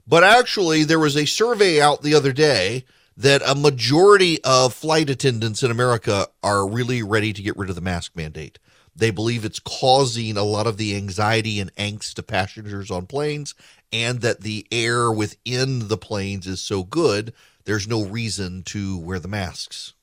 But 0.08 0.24
actually, 0.24 0.84
there 0.84 0.98
was 0.98 1.16
a 1.16 1.26
survey 1.28 1.80
out 1.80 2.02
the 2.02 2.16
other 2.16 2.34
day 2.34 2.86
that 3.16 3.44
a 3.46 3.54
majority 3.54 4.44
of 4.44 4.74
flight 4.74 5.12
attendants 5.12 5.62
in 5.62 5.70
America 5.70 6.26
are 6.42 6.68
really 6.68 7.04
ready 7.04 7.34
to 7.34 7.42
get 7.44 7.56
rid 7.56 7.70
of 7.70 7.76
the 7.76 7.82
mask 7.82 8.16
mandate. 8.16 8.58
They 8.96 9.12
believe 9.12 9.46
it's 9.46 9.60
causing 9.60 10.38
a 10.38 10.44
lot 10.44 10.66
of 10.66 10.78
the 10.78 10.96
anxiety 10.96 11.60
and 11.60 11.74
angst 11.76 12.16
to 12.16 12.24
passengers 12.24 12.90
on 12.90 13.06
planes, 13.06 13.54
and 13.94 14.22
that 14.22 14.42
the 14.42 14.66
air 14.72 15.12
within 15.12 15.88
the 15.88 15.98
planes 15.98 16.48
is 16.48 16.62
so 16.62 16.84
good, 16.84 17.32
there's 17.66 17.88
no 17.88 18.04
reason 18.04 18.64
to 18.64 18.98
wear 18.98 19.20
the 19.20 19.28
masks. 19.28 19.94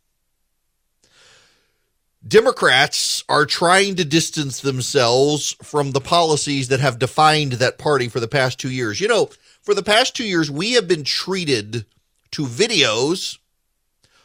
Democrats 2.26 3.22
are 3.28 3.46
trying 3.46 3.94
to 3.94 4.04
distance 4.04 4.60
themselves 4.60 5.54
from 5.62 5.92
the 5.92 6.00
policies 6.00 6.68
that 6.68 6.80
have 6.80 6.98
defined 6.98 7.52
that 7.52 7.78
party 7.78 8.08
for 8.08 8.20
the 8.20 8.28
past 8.28 8.58
two 8.58 8.70
years. 8.70 9.00
You 9.00 9.08
know, 9.08 9.30
for 9.62 9.72
the 9.72 9.82
past 9.82 10.16
two 10.16 10.24
years, 10.24 10.50
we 10.50 10.72
have 10.72 10.88
been 10.88 11.04
treated 11.04 11.86
to 12.32 12.44
videos 12.44 13.38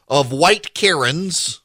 of 0.07 0.31
white 0.31 0.73
Karens 0.73 1.61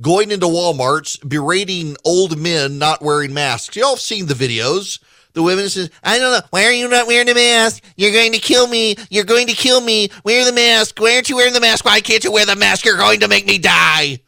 going 0.00 0.30
into 0.30 0.46
Walmarts 0.46 1.18
berating 1.28 1.96
old 2.04 2.38
men 2.38 2.78
not 2.78 3.02
wearing 3.02 3.34
masks. 3.34 3.76
Y'all 3.76 3.90
have 3.90 4.00
seen 4.00 4.26
the 4.26 4.34
videos. 4.34 4.98
The 5.34 5.42
women 5.42 5.68
says, 5.68 5.90
I 6.02 6.18
don't 6.18 6.32
know. 6.32 6.46
Why 6.50 6.64
are 6.64 6.72
you 6.72 6.88
not 6.88 7.06
wearing 7.06 7.28
a 7.28 7.34
mask? 7.34 7.82
You're 7.96 8.12
going 8.12 8.32
to 8.32 8.38
kill 8.38 8.66
me. 8.66 8.96
You're 9.10 9.24
going 9.24 9.46
to 9.46 9.54
kill 9.54 9.80
me. 9.80 10.10
Wear 10.24 10.44
the 10.44 10.52
mask. 10.52 11.00
Why 11.00 11.14
aren't 11.14 11.30
you 11.30 11.36
wearing 11.36 11.54
the 11.54 11.60
mask? 11.60 11.84
Why 11.84 12.00
can't 12.00 12.22
you 12.22 12.32
wear 12.32 12.44
the 12.44 12.56
mask? 12.56 12.84
You're 12.84 12.98
going 12.98 13.20
to 13.20 13.28
make 13.28 13.46
me 13.46 13.58
die. 13.58 14.20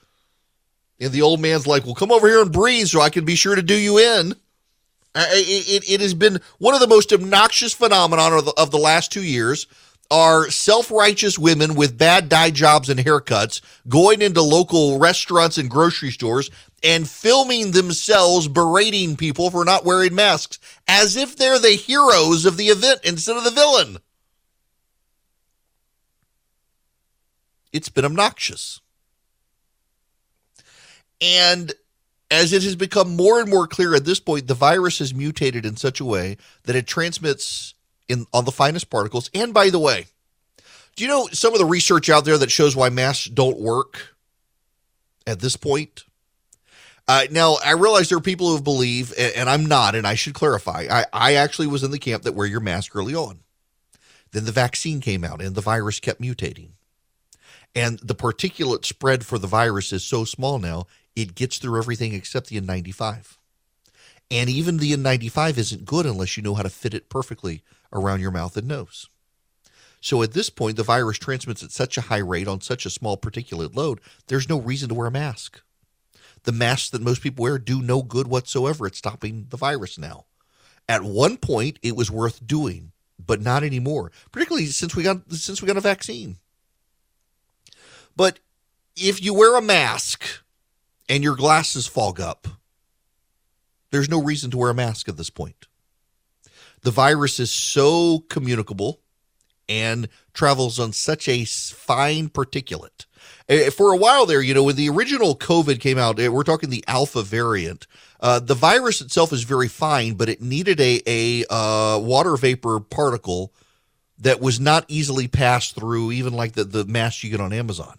And 1.01 1.12
the 1.12 1.23
old 1.23 1.40
man's 1.40 1.67
like, 1.67 1.85
well, 1.85 1.95
come 1.95 2.12
over 2.12 2.29
here 2.29 2.40
and 2.40 2.53
breathe 2.53 2.87
so 2.87 3.01
I 3.01 3.11
can 3.11 3.25
be 3.25 3.35
sure 3.35 3.55
to 3.55 3.62
do 3.62 3.75
you 3.75 3.99
in. 3.99 4.33
It, 5.17 5.85
it, 5.85 5.90
it 5.90 6.01
has 6.01 6.14
been 6.14 6.40
one 6.59 6.75
of 6.75 6.81
the 6.81 6.88
most 6.88 7.12
obnoxious 7.12 7.73
phenomenon 7.73 8.33
of 8.33 8.45
the, 8.47 8.55
of 8.57 8.71
the 8.71 8.79
last 8.79 9.12
two 9.12 9.23
years 9.23 9.67
are 10.11 10.51
self-righteous 10.51 11.38
women 11.38 11.75
with 11.75 11.97
bad 11.97 12.29
dye 12.29 12.51
jobs 12.51 12.88
and 12.88 13.01
haircuts 13.01 13.61
going 13.88 14.23
into 14.23 14.43
local 14.43 14.99
restaurants 14.99 15.57
and 15.57 15.71
grocery 15.71 16.11
stores 16.11 16.51
and 16.85 17.09
filming 17.09 17.70
themselves 17.70 18.47
berating 18.47 19.16
people 19.16 19.51
for 19.51 19.64
not 19.64 19.87
wearing 19.87 20.14
masks 20.14 20.59
as 20.87 21.16
if 21.16 21.35
they're 21.35 21.59
the 21.59 21.70
heroes 21.70 22.44
of 22.44 22.59
the 22.59 22.66
event 22.66 23.01
instead 23.03 23.37
of 23.38 23.42
the 23.42 23.51
villain. 23.51 23.97
It's 27.73 27.88
been 27.88 28.05
obnoxious. 28.05 28.81
And 31.20 31.73
as 32.31 32.53
it 32.53 32.62
has 32.62 32.77
become 32.77 33.16
more 33.16 33.40
and 33.40 33.49
more 33.49 33.66
clear 33.66 33.94
at 33.94 34.05
this 34.05 34.20
point, 34.20 34.47
the 34.47 34.55
virus 34.55 34.99
has 34.99 35.14
mutated 35.14 35.64
in 35.64 35.77
such 35.77 36.01
a 36.01 36.05
way 36.05 36.37
that 36.64 36.77
it 36.77 36.87
transmits 36.87 37.75
in 38.09 38.27
on 38.33 38.44
the 38.44 38.53
finest 38.53 38.90
particles. 38.90 39.31
And 39.35 39.55
by 39.55 39.70
the 39.70 39.79
way, 39.79 40.07
do 40.97 41.03
you 41.03 41.09
know 41.09 41.29
some 41.33 41.55
of 41.55 41.59
the 41.59 41.64
research 41.64 42.11
out 42.11 42.27
there 42.27 42.38
that 42.38 42.51
shows 42.51 42.77
why 42.77 42.90
masks 42.90 43.27
don't 43.27 43.59
work 43.59 44.14
at 45.27 45.40
this 45.40 45.57
point? 45.57 46.05
Uh, 47.07 47.27
now, 47.31 47.59
I 47.64 47.73
realize 47.73 48.09
there 48.09 48.19
are 48.19 48.23
people 48.23 48.49
who 48.49 48.62
believe, 48.62 49.12
and 49.19 49.49
I'm 49.49 49.67
not, 49.67 49.95
and 49.95 50.07
I 50.07 50.14
should 50.14 50.35
clarify, 50.35 50.87
I, 50.90 51.05
I 51.12 51.35
actually 51.35 51.67
was 51.67 51.83
in 51.83 51.90
the 51.90 51.99
camp 51.99 52.23
that 52.23 52.35
wear 52.35 52.47
your 52.47 52.61
mask 52.61 52.97
early 52.97 53.14
on. 53.14 53.40
Then 54.33 54.47
the 54.47 54.53
vaccine 54.53 55.01
came 55.01 55.23
out 55.23 55.43
and 55.43 55.55
the 55.55 55.61
virus 55.61 56.01
kept 56.01 56.21
mutating. 56.21 56.71
And 57.75 57.99
the 57.99 58.14
particulate 58.14 58.85
spread 58.85 59.27
for 59.27 59.38
the 59.38 59.47
virus 59.47 59.93
is 59.93 60.05
so 60.05 60.25
small 60.25 60.59
now, 60.59 60.87
it 61.14 61.35
gets 61.35 61.59
through 61.59 61.79
everything 61.79 62.14
except 62.14 62.49
the 62.49 62.61
N95. 62.61 63.37
And 64.31 64.49
even 64.49 64.79
the 64.79 64.93
N95 64.93 65.59
isn't 65.59 65.85
good 65.85 66.07
unless 66.07 66.37
you 66.37 66.43
know 66.43 66.55
how 66.55 66.62
to 66.62 66.71
fit 66.71 66.95
it 66.95 67.09
perfectly 67.09 67.62
around 67.93 68.21
your 68.21 68.31
mouth 68.31 68.57
and 68.57 68.67
nose. 68.67 69.09
So 70.01 70.23
at 70.23 70.33
this 70.33 70.51
point, 70.51 70.77
the 70.77 70.83
virus 70.83 71.19
transmits 71.19 71.62
at 71.62 71.71
such 71.71 71.97
a 71.97 72.03
high 72.03 72.19
rate 72.19 72.49
on 72.49 72.61
such 72.61 72.85
a 72.87 72.90
small 72.90 73.17
particulate 73.17 73.75
load, 73.75 74.01
there's 74.27 74.49
no 74.49 74.59
reason 74.59 74.88
to 74.88 74.95
wear 74.95 75.07
a 75.07 75.11
mask. 75.11 75.61
The 76.44 76.52
masks 76.52 76.90
that 76.90 77.02
most 77.02 77.22
people 77.22 77.42
wear 77.42 77.59
do 77.59 77.83
no 77.83 78.02
good 78.02 78.26
whatsoever 78.26 78.87
at 78.87 78.94
stopping 78.94 79.46
the 79.48 79.57
virus 79.57 79.98
now. 79.98 80.26
At 80.88 81.02
one 81.02 81.38
point, 81.38 81.78
it 81.83 81.96
was 81.96 82.11
worth 82.11 82.46
doing, 82.46 82.92
but 83.18 83.40
not 83.40 83.64
anymore, 83.64 84.12
particularly 84.30 84.66
since 84.66 84.94
we 84.94 85.02
got 85.02 85.33
since 85.33 85.61
we 85.61 85.66
got 85.66 85.76
a 85.78 85.83
vaccine. 85.83 86.37
But 88.16 88.38
if 88.96 89.22
you 89.22 89.35
wear 89.35 89.57
a 89.57 89.62
mask 89.62 90.24
and 91.09 91.22
your 91.24 91.37
glasses 91.37 91.87
fog 91.87 92.20
up, 92.20 92.46
there's 93.90 94.11
no 94.11 94.22
reason 94.22 94.50
to 94.50 94.59
wear 94.59 94.70
a 94.70 94.74
mask 94.74 95.09
at 95.09 95.16
this 95.16 95.30
point. 95.30 95.66
The 96.83 96.90
virus 96.90 97.40
is 97.40 97.50
so 97.50 98.20
communicable 98.28 99.00
and 99.68 100.09
travels 100.35 100.78
on 100.78 100.92
such 100.92 101.28
a 101.28 101.44
fine 101.44 102.28
particulate. 102.28 103.07
Eh, 103.48 103.70
for 103.70 103.92
a 103.92 103.96
while 103.96 104.26
there, 104.26 104.40
you 104.40 104.54
know, 104.54 104.62
when 104.62 104.76
the 104.76 104.88
original 104.88 105.37
COVID 105.37 105.80
came 105.80 105.98
out, 105.98 106.18
eh, 106.18 106.28
we're 106.28 106.44
talking 106.44 106.70
the 106.70 106.84
alpha 106.88 107.22
variant. 107.22 107.87
Uh, 108.20 108.38
the 108.38 108.54
virus 108.54 109.00
itself 109.00 109.32
is 109.32 109.42
very 109.42 109.68
fine, 109.68 110.14
but 110.14 110.28
it 110.28 110.40
needed 110.40 110.80
a 110.80 111.02
a 111.06 111.44
uh, 111.50 111.98
water 111.98 112.37
vapor 112.37 112.80
particle 112.80 113.52
that 114.18 114.40
was 114.40 114.58
not 114.58 114.84
easily 114.88 115.28
passed 115.28 115.74
through, 115.74 116.12
even 116.12 116.32
like 116.32 116.52
the 116.52 116.64
the 116.64 116.84
mask 116.84 117.22
you 117.22 117.30
get 117.30 117.40
on 117.40 117.52
Amazon. 117.52 117.98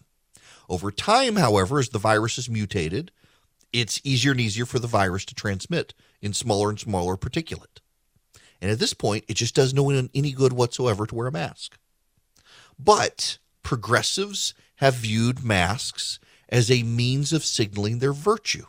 Over 0.67 0.91
time, 0.91 1.35
however, 1.35 1.79
as 1.79 1.89
the 1.89 1.99
virus 1.99 2.39
is 2.39 2.49
mutated, 2.49 3.11
it's 3.71 4.01
easier 4.03 4.31
and 4.31 4.41
easier 4.41 4.65
for 4.65 4.79
the 4.79 4.87
virus 4.87 5.25
to 5.25 5.35
transmit 5.35 5.93
in 6.21 6.33
smaller 6.33 6.69
and 6.69 6.79
smaller 6.79 7.17
particulate. 7.17 7.81
And 8.61 8.71
at 8.71 8.79
this 8.79 8.93
point, 8.93 9.25
it 9.27 9.35
just 9.35 9.53
does 9.53 9.73
no 9.73 9.83
one 9.83 10.09
any 10.15 10.31
good 10.31 10.53
whatsoever 10.53 11.05
to 11.05 11.13
wear 11.13 11.27
a 11.27 11.31
mask. 11.31 11.77
But 12.79 13.37
progressives 13.61 14.53
have 14.77 14.95
viewed 14.95 15.43
masks 15.43 16.19
as 16.49 16.69
a 16.69 16.83
means 16.83 17.33
of 17.33 17.43
signaling 17.43 17.99
their 17.99 18.13
virtue, 18.13 18.65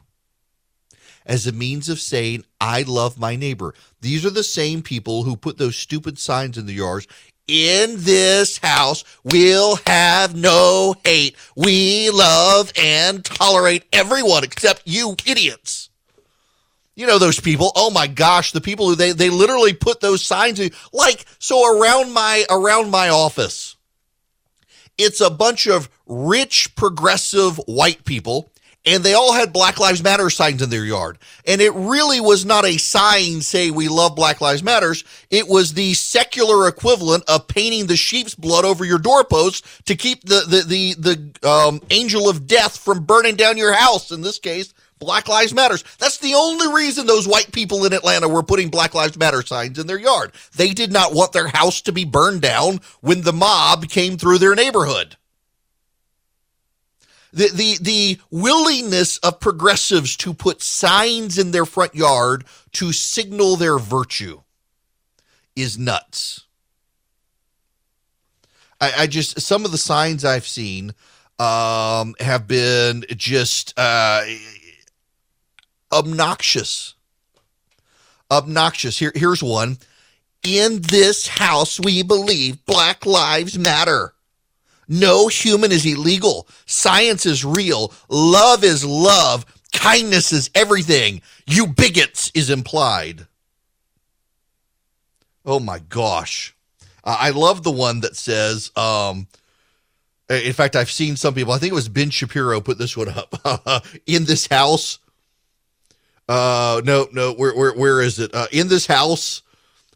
as 1.24 1.46
a 1.46 1.52
means 1.52 1.88
of 1.88 2.00
saying, 2.00 2.44
I 2.60 2.82
love 2.82 3.18
my 3.18 3.36
neighbor. 3.36 3.74
These 4.00 4.24
are 4.24 4.30
the 4.30 4.44
same 4.44 4.82
people 4.82 5.24
who 5.24 5.36
put 5.36 5.58
those 5.58 5.76
stupid 5.76 6.18
signs 6.18 6.56
in 6.56 6.66
the 6.66 6.74
yards 6.74 7.06
in 7.46 7.94
this 7.98 8.58
house 8.58 9.04
we'll 9.22 9.76
have 9.86 10.34
no 10.34 10.94
hate. 11.04 11.36
We 11.54 12.10
love 12.10 12.72
and 12.76 13.24
tolerate 13.24 13.84
everyone 13.92 14.44
except 14.44 14.82
you 14.84 15.16
idiots. 15.24 15.90
You 16.94 17.06
know 17.06 17.18
those 17.18 17.38
people. 17.38 17.72
Oh 17.76 17.90
my 17.90 18.06
gosh, 18.06 18.52
the 18.52 18.60
people 18.60 18.88
who 18.88 18.94
they 18.94 19.12
they 19.12 19.28
literally 19.28 19.74
put 19.74 20.00
those 20.00 20.24
signs 20.24 20.58
in, 20.58 20.70
like 20.92 21.26
so 21.38 21.78
around 21.78 22.12
my 22.12 22.44
around 22.48 22.90
my 22.90 23.10
office. 23.10 23.75
It's 24.98 25.20
a 25.20 25.30
bunch 25.30 25.66
of 25.66 25.88
rich 26.06 26.74
progressive 26.76 27.58
white 27.66 28.04
people 28.04 28.50
and 28.86 29.02
they 29.02 29.14
all 29.14 29.32
had 29.32 29.52
Black 29.52 29.80
Lives 29.80 30.02
Matter 30.02 30.30
signs 30.30 30.62
in 30.62 30.70
their 30.70 30.84
yard. 30.84 31.18
And 31.44 31.60
it 31.60 31.74
really 31.74 32.20
was 32.20 32.44
not 32.44 32.64
a 32.64 32.78
sign 32.78 33.40
say 33.40 33.70
we 33.70 33.88
love 33.88 34.14
Black 34.14 34.40
Lives 34.40 34.62
Matters. 34.62 35.02
It 35.28 35.48
was 35.48 35.74
the 35.74 35.92
secular 35.94 36.68
equivalent 36.68 37.24
of 37.28 37.48
painting 37.48 37.86
the 37.86 37.96
sheep's 37.96 38.36
blood 38.36 38.64
over 38.64 38.84
your 38.84 39.00
doorpost 39.00 39.66
to 39.86 39.96
keep 39.96 40.22
the 40.22 40.44
the 40.48 40.62
the, 40.62 40.94
the 40.94 41.48
um, 41.48 41.80
angel 41.90 42.28
of 42.28 42.46
death 42.46 42.78
from 42.78 43.04
burning 43.04 43.34
down 43.34 43.58
your 43.58 43.72
house. 43.72 44.12
In 44.12 44.20
this 44.20 44.38
case, 44.38 44.72
Black 44.98 45.28
Lives 45.28 45.52
Matters. 45.52 45.84
That's 45.98 46.18
the 46.18 46.34
only 46.34 46.72
reason 46.74 47.06
those 47.06 47.28
white 47.28 47.52
people 47.52 47.84
in 47.84 47.92
Atlanta 47.92 48.28
were 48.28 48.42
putting 48.42 48.68
Black 48.68 48.94
Lives 48.94 49.18
Matter 49.18 49.42
signs 49.42 49.78
in 49.78 49.86
their 49.86 49.98
yard. 49.98 50.32
They 50.56 50.72
did 50.72 50.92
not 50.92 51.14
want 51.14 51.32
their 51.32 51.48
house 51.48 51.80
to 51.82 51.92
be 51.92 52.04
burned 52.04 52.42
down 52.42 52.80
when 53.00 53.22
the 53.22 53.32
mob 53.32 53.88
came 53.88 54.16
through 54.16 54.38
their 54.38 54.54
neighborhood 54.54 55.16
the, 57.36 57.50
the, 57.52 57.78
the 57.82 58.18
willingness 58.30 59.18
of 59.18 59.40
progressives 59.40 60.16
to 60.16 60.32
put 60.32 60.62
signs 60.62 61.36
in 61.36 61.50
their 61.50 61.66
front 61.66 61.94
yard 61.94 62.46
to 62.72 62.92
signal 62.92 63.56
their 63.56 63.78
virtue 63.78 64.40
is 65.54 65.78
nuts. 65.78 66.46
I, 68.80 68.92
I 69.00 69.06
just, 69.06 69.38
some 69.40 69.66
of 69.66 69.70
the 69.70 69.78
signs 69.78 70.24
I've 70.24 70.46
seen 70.46 70.94
um, 71.38 72.14
have 72.20 72.48
been 72.48 73.04
just 73.10 73.74
uh, 73.76 74.24
obnoxious. 75.92 76.94
Obnoxious. 78.30 78.98
Here, 78.98 79.12
here's 79.14 79.42
one. 79.42 79.78
In 80.42 80.80
this 80.82 81.26
house, 81.26 81.80
we 81.80 82.02
believe 82.02 82.64
Black 82.66 83.04
Lives 83.06 83.58
Matter. 83.58 84.14
No 84.88 85.28
human 85.28 85.72
is 85.72 85.84
illegal. 85.84 86.46
Science 86.66 87.26
is 87.26 87.44
real. 87.44 87.92
Love 88.08 88.62
is 88.62 88.84
love. 88.84 89.44
Kindness 89.72 90.32
is 90.32 90.50
everything. 90.54 91.22
You 91.46 91.66
bigots 91.66 92.30
is 92.34 92.50
implied. 92.50 93.26
Oh 95.44 95.60
my 95.60 95.78
gosh. 95.78 96.54
I 97.04 97.30
love 97.30 97.62
the 97.62 97.70
one 97.70 98.00
that 98.00 98.16
says, 98.16 98.72
um, 98.76 99.28
in 100.28 100.52
fact, 100.52 100.74
I've 100.74 100.90
seen 100.90 101.14
some 101.16 101.34
people, 101.34 101.52
I 101.52 101.58
think 101.58 101.70
it 101.70 101.74
was 101.74 101.88
Ben 101.88 102.10
Shapiro 102.10 102.60
put 102.60 102.78
this 102.78 102.96
one 102.96 103.08
up. 103.08 103.86
in 104.06 104.24
this 104.24 104.46
house. 104.48 104.98
Uh, 106.28 106.80
no, 106.84 107.08
no, 107.12 107.32
where, 107.32 107.54
where, 107.54 107.72
where 107.74 108.00
is 108.00 108.18
it? 108.18 108.34
Uh, 108.34 108.46
in 108.50 108.68
this 108.68 108.86
house, 108.86 109.42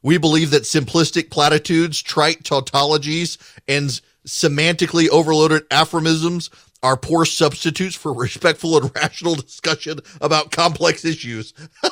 we 0.03 0.17
believe 0.17 0.51
that 0.51 0.63
simplistic 0.63 1.31
platitudes, 1.31 2.01
trite 2.01 2.43
tautologies, 2.45 3.37
and 3.67 4.01
semantically 4.27 5.09
overloaded 5.09 5.65
aphorisms 5.71 6.51
are 6.83 6.97
poor 6.97 7.25
substitutes 7.25 7.95
for 7.95 8.13
respectful 8.13 8.77
and 8.79 8.91
rational 8.97 9.35
discussion 9.35 10.01
about 10.21 10.51
complex 10.51 11.05
issues. 11.05 11.53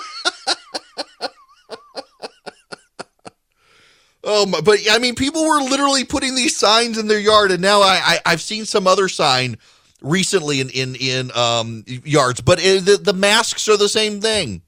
oh 4.25 4.47
my, 4.47 4.61
but 4.61 4.79
I 4.91 4.99
mean, 4.99 5.15
people 5.15 5.47
were 5.47 5.61
literally 5.61 6.05
putting 6.05 6.35
these 6.35 6.57
signs 6.57 6.97
in 6.97 7.09
their 7.09 7.21
yard, 7.21 7.51
and 7.51 7.61
now 7.61 7.81
I, 7.83 8.19
I 8.25 8.31
have 8.31 8.41
seen 8.41 8.65
some 8.65 8.87
other 8.87 9.09
sign 9.09 9.59
recently 10.01 10.61
in 10.61 10.71
in 10.71 10.95
in 10.97 11.31
um 11.35 11.85
yards, 11.87 12.41
but 12.41 12.59
it, 12.61 12.85
the 12.85 12.97
the 12.97 13.13
masks 13.13 13.69
are 13.69 13.77
the 13.77 13.89
same 13.89 14.21
thing. 14.21 14.63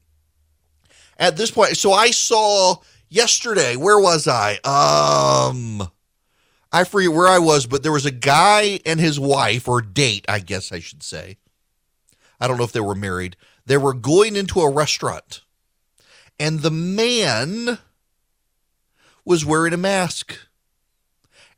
At 1.17 1.37
this 1.37 1.51
point, 1.51 1.77
so 1.77 1.93
I 1.93 2.11
saw 2.11 2.77
yesterday. 3.09 3.75
Where 3.75 3.99
was 3.99 4.27
I? 4.27 4.53
Um 4.63 5.89
I 6.71 6.83
forget 6.85 7.11
where 7.11 7.27
I 7.27 7.39
was, 7.39 7.65
but 7.65 7.83
there 7.83 7.91
was 7.91 8.05
a 8.05 8.11
guy 8.11 8.79
and 8.85 8.99
his 8.99 9.19
wife, 9.19 9.67
or 9.67 9.81
date, 9.81 10.25
I 10.29 10.39
guess 10.39 10.71
I 10.71 10.79
should 10.79 11.03
say. 11.03 11.37
I 12.39 12.47
don't 12.47 12.57
know 12.57 12.63
if 12.63 12.71
they 12.71 12.79
were 12.79 12.95
married. 12.95 13.35
They 13.65 13.77
were 13.77 13.93
going 13.93 14.35
into 14.35 14.61
a 14.61 14.71
restaurant, 14.71 15.41
and 16.39 16.61
the 16.61 16.71
man 16.71 17.77
was 19.25 19.45
wearing 19.45 19.73
a 19.73 19.77
mask. 19.77 20.37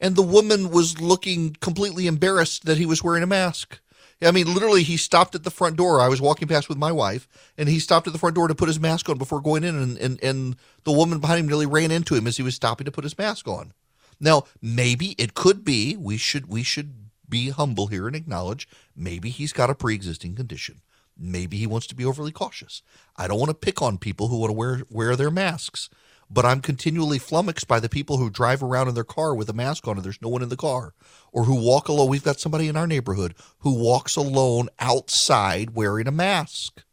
And 0.04 0.18
the 0.18 0.22
woman 0.22 0.70
was 0.70 1.00
looking 1.00 1.56
completely 1.62 2.08
embarrassed 2.08 2.66
that 2.66 2.78
he 2.78 2.86
was 2.86 3.02
wearing 3.02 3.24
a 3.24 3.28
mask. 3.28 3.80
I 4.22 4.32
mean, 4.32 4.54
literally, 4.54 4.84
he 4.84 4.98
stopped 4.98 5.34
at 5.34 5.44
the 5.44 5.50
front 5.50 5.78
door. 5.78 6.02
I 6.02 6.10
was 6.10 6.20
walking 6.20 6.50
past 6.50 6.68
with 6.68 6.78
my 6.78 6.92
wife, 6.92 7.26
and 7.58 7.70
he 7.70 7.80
stopped 7.80 8.06
at 8.08 8.12
the 8.12 8.20
front 8.20 8.36
door 8.36 8.50
to 8.50 8.56
put 8.56 8.68
his 8.68 8.82
mask 8.82 9.08
on 9.08 9.18
before 9.18 9.40
going 9.40 9.64
in, 9.64 9.78
and, 9.78 9.98
and, 9.98 10.22
and 10.22 10.58
the 10.84 10.92
woman 10.92 11.20
behind 11.20 11.40
him 11.40 11.48
nearly 11.48 11.66
ran 11.66 11.90
into 11.90 12.16
him 12.16 12.28
as 12.28 12.36
he 12.36 12.44
was 12.44 12.54
stopping 12.54 12.84
to 12.84 12.92
put 12.92 13.06
his 13.06 13.18
mask 13.18 13.48
on. 13.48 13.72
Now, 14.20 14.44
maybe 14.62 15.16
it 15.18 15.36
could 15.36 15.64
be 15.64 15.96
we 15.96 16.18
should 16.18 16.48
we 16.48 16.64
should 16.64 17.10
be 17.28 17.50
humble 17.50 17.88
here 17.88 18.06
and 18.06 18.16
acknowledge 18.16 18.68
maybe 18.96 19.30
he's 19.30 19.54
got 19.54 19.70
a 19.70 19.76
pre-existing 19.76 20.36
condition. 20.36 20.82
Maybe 21.18 21.58
he 21.58 21.68
wants 21.68 21.88
to 21.88 21.96
be 21.96 22.06
overly 22.06 22.32
cautious. 22.32 22.82
I 23.16 23.28
don't 23.28 23.40
want 23.40 23.50
to 23.50 23.56
pick 23.56 23.82
on 23.82 23.98
people 23.98 24.28
who 24.28 24.38
want 24.38 24.50
to 24.50 24.54
wear 24.54 24.82
wear 24.90 25.16
their 25.16 25.32
masks, 25.32 25.90
but 26.34 26.46
I'm 26.46 26.62
continually 26.62 27.20
flummoxed 27.20 27.68
by 27.68 27.80
the 27.80 27.90
people 27.90 28.18
who 28.18 28.30
drive 28.30 28.64
around 28.64 28.88
in 28.88 28.96
their 28.96 29.04
car 29.04 29.36
with 29.36 29.50
a 29.50 29.54
mask 29.54 29.88
on 29.88 29.98
and 29.98 30.04
there's 30.04 30.22
no 30.22 30.30
one 30.30 30.42
in 30.42 30.50
the 30.50 30.58
car, 30.58 30.94
or 31.32 31.44
who 31.44 31.56
walk 31.56 31.88
alone. 31.88 32.10
We've 32.10 32.24
got 32.24 32.40
somebody 32.40 32.68
in 32.68 32.76
our 32.76 32.88
neighborhood 32.88 33.36
who 33.60 33.76
walks 33.76 34.16
alone 34.16 34.70
outside 34.80 35.76
wearing 35.76 36.08
a 36.08 36.12
mask. 36.12 36.84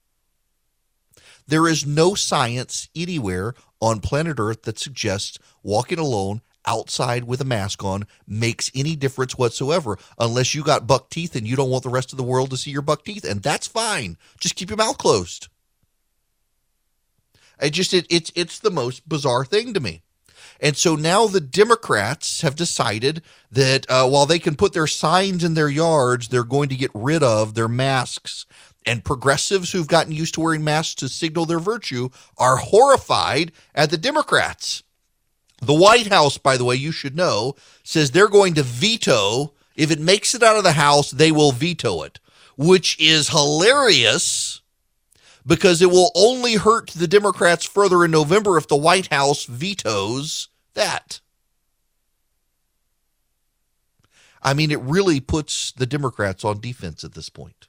There 1.46 1.66
is 1.66 1.86
no 1.86 2.14
science 2.14 2.88
anywhere 2.94 3.54
on 3.80 4.00
planet 4.00 4.38
Earth 4.38 4.62
that 4.62 4.78
suggests 4.78 5.38
walking 5.62 5.98
alone 5.98 6.42
outside 6.66 7.24
with 7.24 7.40
a 7.40 7.44
mask 7.44 7.82
on 7.82 8.06
makes 8.26 8.70
any 8.74 8.94
difference 8.94 9.38
whatsoever 9.38 9.98
unless 10.18 10.54
you 10.54 10.62
got 10.62 10.86
buck 10.86 11.08
teeth 11.08 11.34
and 11.34 11.48
you 11.48 11.56
don't 11.56 11.70
want 11.70 11.82
the 11.82 11.88
rest 11.88 12.12
of 12.12 12.18
the 12.18 12.22
world 12.22 12.50
to 12.50 12.56
see 12.56 12.70
your 12.70 12.82
buck 12.82 13.02
teeth 13.02 13.24
and 13.24 13.42
that's 13.42 13.66
fine 13.66 14.18
just 14.38 14.56
keep 14.56 14.68
your 14.68 14.76
mouth 14.76 14.98
closed 14.98 15.48
it 17.60 17.70
just 17.70 17.94
it, 17.94 18.06
it's 18.10 18.32
it's 18.34 18.58
the 18.58 18.70
most 18.70 19.08
bizarre 19.08 19.44
thing 19.44 19.74
to 19.74 19.80
me 19.80 20.02
and 20.60 20.76
so 20.76 20.94
now 20.96 21.26
the 21.26 21.40
democrats 21.40 22.42
have 22.42 22.56
decided 22.56 23.22
that 23.50 23.86
uh, 23.88 24.08
while 24.08 24.26
they 24.26 24.38
can 24.38 24.56
put 24.56 24.72
their 24.72 24.86
signs 24.86 25.44
in 25.44 25.54
their 25.54 25.68
yards 25.68 26.28
they're 26.28 26.44
going 26.44 26.68
to 26.68 26.76
get 26.76 26.90
rid 26.94 27.22
of 27.22 27.54
their 27.54 27.68
masks 27.68 28.46
and 28.86 29.04
progressives 29.04 29.72
who've 29.72 29.88
gotten 29.88 30.12
used 30.12 30.34
to 30.34 30.40
wearing 30.40 30.64
masks 30.64 30.94
to 30.94 31.08
signal 31.08 31.46
their 31.46 31.58
virtue 31.58 32.08
are 32.38 32.56
horrified 32.56 33.52
at 33.74 33.90
the 33.90 33.98
democrats 33.98 34.82
the 35.60 35.74
White 35.74 36.06
House, 36.06 36.38
by 36.38 36.56
the 36.56 36.64
way, 36.64 36.76
you 36.76 36.90
should 36.90 37.14
know, 37.14 37.54
says 37.82 38.10
they're 38.10 38.28
going 38.28 38.54
to 38.54 38.62
veto. 38.62 39.52
If 39.76 39.90
it 39.90 40.00
makes 40.00 40.34
it 40.34 40.42
out 40.42 40.56
of 40.56 40.64
the 40.64 40.72
House, 40.72 41.10
they 41.10 41.30
will 41.30 41.52
veto 41.52 42.02
it, 42.02 42.18
which 42.56 42.98
is 42.98 43.28
hilarious 43.28 44.59
because 45.46 45.82
it 45.82 45.90
will 45.90 46.10
only 46.14 46.54
hurt 46.54 46.90
the 46.90 47.08
Democrats 47.08 47.64
further 47.64 48.04
in 48.04 48.10
November 48.10 48.56
if 48.56 48.68
the 48.68 48.76
White 48.76 49.08
House 49.08 49.44
vetoes 49.44 50.48
that. 50.74 51.20
I 54.42 54.54
mean, 54.54 54.70
it 54.70 54.80
really 54.80 55.20
puts 55.20 55.72
the 55.72 55.86
Democrats 55.86 56.44
on 56.44 56.60
defense 56.60 57.04
at 57.04 57.14
this 57.14 57.28
point. 57.28 57.68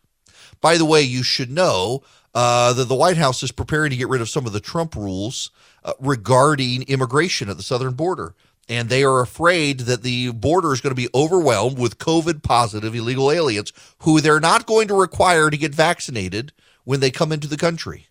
By 0.62 0.78
the 0.78 0.86
way, 0.86 1.02
you 1.02 1.24
should 1.24 1.52
know 1.52 2.04
uh, 2.34 2.74
that 2.74 2.88
the 2.88 2.96
White 2.96 3.18
House 3.18 3.44
is 3.44 3.52
preparing 3.52 3.90
to 3.92 3.98
get 3.98 4.08
rid 4.10 4.22
of 4.22 4.30
some 4.30 4.46
of 4.46 4.54
the 4.54 4.60
Trump 4.60 4.96
rules 4.96 5.52
uh, 5.84 5.94
regarding 6.00 6.84
immigration 6.84 7.50
at 7.50 7.58
the 7.58 7.64
southern 7.64 7.94
border. 7.94 8.36
And 8.70 8.88
they 8.88 9.04
are 9.04 9.22
afraid 9.22 9.82
that 9.82 10.04
the 10.04 10.32
border 10.32 10.72
is 10.72 10.80
going 10.80 10.96
to 10.96 11.02
be 11.02 11.10
overwhelmed 11.14 11.78
with 11.78 11.98
COVID 11.98 12.42
positive 12.42 12.96
illegal 12.96 13.32
aliens 13.32 13.74
who 14.00 14.22
they're 14.22 14.40
not 14.40 14.66
going 14.66 14.88
to 14.88 14.94
require 14.94 15.50
to 15.50 15.58
get 15.58 15.76
vaccinated 15.76 16.54
when 16.84 17.00
they 17.00 17.12
come 17.12 17.32
into 17.32 17.48
the 17.48 17.58
country. 17.58 18.08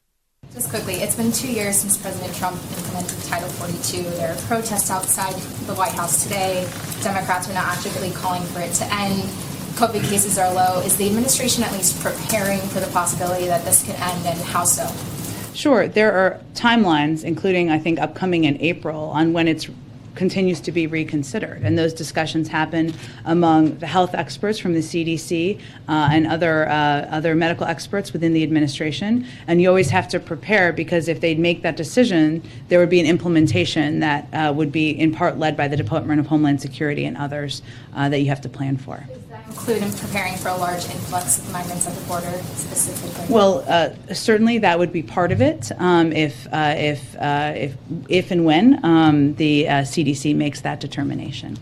Just 0.55 0.71
quickly, 0.71 0.95
it's 0.95 1.15
been 1.15 1.31
two 1.31 1.51
years 1.51 1.77
since 1.77 1.97
President 1.97 2.35
Trump 2.35 2.57
implemented 2.77 3.23
Title 3.25 3.49
42. 3.49 4.03
There 4.03 4.33
are 4.33 4.37
protests 4.43 4.91
outside 4.91 5.35
the 5.67 5.75
White 5.75 5.93
House 5.93 6.25
today. 6.25 6.69
Democrats 7.03 7.49
are 7.49 7.53
now 7.53 7.65
actively 7.67 8.11
calling 8.11 8.43
for 8.43 8.61
it 8.61 8.73
to 8.75 8.85
end. 8.93 9.23
COVID 9.79 10.03
cases 10.09 10.39
are 10.39 10.53
low. 10.53 10.81
Is 10.81 10.97
the 10.97 11.07
administration 11.07 11.63
at 11.63 11.73
least 11.73 12.03
preparing 12.03 12.59
for 12.59 12.81
the 12.81 12.89
possibility 12.89 13.47
that 13.47 13.65
this 13.65 13.85
could 13.85 13.95
end, 13.95 14.27
and 14.27 14.39
how 14.41 14.65
so? 14.65 14.91
Sure. 15.55 15.87
There 15.87 16.13
are 16.13 16.41
timelines, 16.55 17.23
including, 17.25 17.71
I 17.71 17.79
think, 17.79 18.01
upcoming 18.01 18.45
in 18.45 18.61
April, 18.61 19.11
on 19.11 19.33
when 19.33 19.47
it 19.47 19.69
continues 20.15 20.61
to 20.61 20.73
be 20.73 20.87
reconsidered. 20.87 21.63
And 21.63 21.79
those 21.79 21.93
discussions 21.93 22.49
happen 22.49 22.93
among 23.25 23.79
the 23.79 23.87
health 23.87 24.15
experts 24.15 24.59
from 24.59 24.75
the 24.75 24.81
CDC 24.81 25.59
uh, 25.89 26.09
and 26.13 26.27
other, 26.27 26.69
uh, 26.69 27.07
other 27.11 27.35
medical 27.35 27.67
experts 27.67 28.13
within 28.13 28.33
the 28.33 28.43
administration. 28.43 29.27
And 29.47 29.61
you 29.61 29.69
always 29.69 29.91
have 29.91 30.09
to 30.09 30.21
prepare 30.21 30.73
because 30.73 31.09
if 31.09 31.21
they 31.21 31.35
make 31.35 31.63
that 31.63 31.77
decision, 31.77 32.43
there 32.69 32.79
would 32.79 32.91
be 32.91 33.01
an 33.01 33.07
implementation 33.07 34.01
that 34.01 34.29
uh, 34.33 34.53
would 34.55 34.73
be 34.73 34.91
in 34.91 35.13
part 35.13 35.39
led 35.39 35.57
by 35.57 35.69
the 35.69 35.77
Department 35.77 36.21
of 36.21 36.27
Homeland 36.27 36.61
Security 36.61 37.05
and 37.05 37.17
others 37.17 37.63
uh, 37.95 38.09
that 38.09 38.21
you 38.21 38.29
have 38.29 38.41
to 38.43 38.49
plan 38.49 38.77
for. 38.77 39.05
Include 39.51 39.83
in 39.83 39.93
preparing 39.93 40.37
for 40.37 40.49
a 40.49 40.57
large 40.57 40.85
influx 40.91 41.39
of 41.39 41.53
migrants 41.53 41.87
at 41.87 41.95
the 41.95 42.01
border 42.07 42.31
specifically? 42.55 43.27
Well, 43.29 43.65
uh, 43.69 43.91
certainly 44.15 44.59
that 44.59 44.79
would 44.79 44.93
be 44.93 45.03
part 45.03 45.33
of 45.33 45.43
it 45.43 45.71
um, 45.79 46.13
if, 46.13 46.47
uh, 46.53 46.75
if, 46.77 47.17
uh, 47.17 47.53
if, 47.57 47.75
if 48.09 48.31
and 48.31 48.45
when 48.45 48.85
um, 48.85 49.35
the 49.35 49.65
CDC 49.65 50.33
uh, 50.35 50.37
makes 50.37 50.61
that 50.63 50.81
determination. 50.81 51.59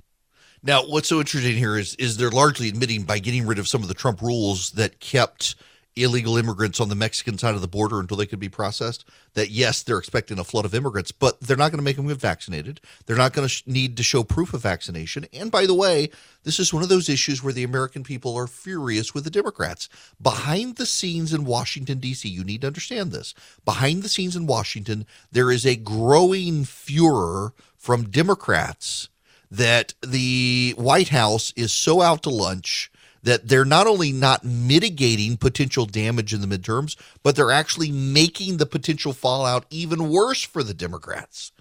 Now, 0.62 0.82
what's 0.82 1.08
so 1.08 1.20
interesting 1.20 1.56
here 1.56 1.76
is 1.76 1.94
is 1.96 2.16
they're 2.16 2.30
largely 2.30 2.68
admitting 2.68 3.04
by 3.04 3.20
getting 3.20 3.46
rid 3.46 3.60
of 3.60 3.68
some 3.68 3.82
of 3.82 3.88
the 3.88 3.94
Trump 3.94 4.20
rules 4.20 4.72
that 4.72 4.98
kept 4.98 5.54
illegal 6.02 6.36
immigrants 6.36 6.80
on 6.80 6.88
the 6.88 6.94
Mexican 6.94 7.38
side 7.38 7.54
of 7.54 7.60
the 7.60 7.68
border 7.68 8.00
until 8.00 8.16
they 8.16 8.26
could 8.26 8.38
be 8.38 8.48
processed. 8.48 9.04
That 9.34 9.50
yes, 9.50 9.82
they're 9.82 9.98
expecting 9.98 10.38
a 10.38 10.44
flood 10.44 10.64
of 10.64 10.74
immigrants, 10.74 11.12
but 11.12 11.40
they're 11.40 11.56
not 11.56 11.70
going 11.70 11.78
to 11.78 11.84
make 11.84 11.96
them 11.96 12.08
get 12.08 12.18
vaccinated. 12.18 12.80
They're 13.06 13.16
not 13.16 13.32
going 13.32 13.44
to 13.44 13.48
sh- 13.48 13.62
need 13.66 13.96
to 13.96 14.02
show 14.02 14.24
proof 14.24 14.54
of 14.54 14.62
vaccination. 14.62 15.26
And 15.32 15.50
by 15.50 15.66
the 15.66 15.74
way, 15.74 16.10
this 16.44 16.58
is 16.58 16.72
one 16.72 16.82
of 16.82 16.88
those 16.88 17.08
issues 17.08 17.42
where 17.42 17.52
the 17.52 17.64
American 17.64 18.04
people 18.04 18.36
are 18.36 18.46
furious 18.46 19.14
with 19.14 19.24
the 19.24 19.30
Democrats. 19.30 19.88
Behind 20.20 20.76
the 20.76 20.86
scenes 20.86 21.32
in 21.32 21.44
Washington 21.44 21.98
D.C., 21.98 22.28
you 22.28 22.44
need 22.44 22.62
to 22.62 22.66
understand 22.66 23.12
this. 23.12 23.34
Behind 23.64 24.02
the 24.02 24.08
scenes 24.08 24.36
in 24.36 24.46
Washington, 24.46 25.06
there 25.30 25.50
is 25.50 25.66
a 25.66 25.76
growing 25.76 26.64
furor 26.64 27.52
from 27.76 28.10
Democrats 28.10 29.08
that 29.50 29.94
the 30.06 30.74
White 30.76 31.08
House 31.08 31.52
is 31.56 31.72
so 31.72 32.02
out 32.02 32.22
to 32.24 32.30
lunch 32.30 32.90
that 33.22 33.48
they're 33.48 33.64
not 33.64 33.86
only 33.86 34.12
not 34.12 34.44
mitigating 34.44 35.36
potential 35.36 35.86
damage 35.86 36.32
in 36.32 36.40
the 36.40 36.46
midterms, 36.46 36.96
but 37.22 37.36
they're 37.36 37.50
actually 37.50 37.90
making 37.90 38.56
the 38.56 38.66
potential 38.66 39.12
fallout 39.12 39.66
even 39.70 40.10
worse 40.10 40.42
for 40.42 40.62
the 40.62 40.74
Democrats. 40.74 41.52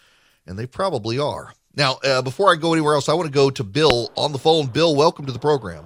And 0.46 0.58
they 0.58 0.66
probably 0.66 1.20
are. 1.20 1.54
Now, 1.76 1.98
uh, 2.04 2.22
before 2.22 2.52
I 2.52 2.56
go 2.56 2.74
anywhere 2.74 2.96
else, 2.96 3.10
I 3.10 3.14
want 3.14 3.28
to 3.28 3.34
go 3.34 3.50
to 3.50 3.64
Bill 3.64 4.12
on 4.16 4.32
the 4.32 4.40
phone. 4.40 4.68
Bill, 4.68 4.96
welcome 4.96 5.26
to 5.26 5.32
the 5.32 5.40
program. 5.40 5.86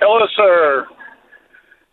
Hello, 0.00 0.26
sir. 0.36 0.86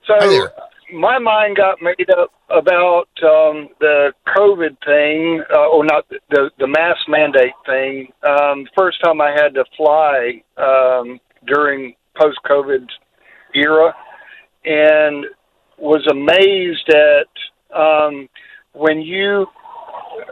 So, 0.06 0.14
Hi 0.20 0.28
there 0.28 0.52
my 0.94 1.20
mind 1.20 1.58
got 1.58 1.82
made 1.82 2.10
up 2.12 2.32
about 2.50 3.08
um, 3.24 3.70
the 3.80 4.14
COVID 4.36 4.78
thing, 4.86 5.44
uh, 5.54 5.68
or 5.68 5.84
not 5.86 6.08
the 6.10 6.52
the 6.60 6.68
mask 6.68 7.08
mandate 7.08 7.54
thing. 7.66 8.12
Um, 8.24 8.68
first 8.78 9.02
time 9.04 9.22
I 9.22 9.32
had 9.32 9.54
to 9.56 9.66
fly 9.76 10.44
um, 10.58 11.20
during 11.48 11.96
post 12.20 12.40
COVID 12.46 12.88
era, 13.54 13.94
and 14.64 15.26
was 15.78 16.06
amazed 16.10 16.90
at 16.90 17.78
um, 17.78 18.30
when 18.74 19.02
you 19.02 19.46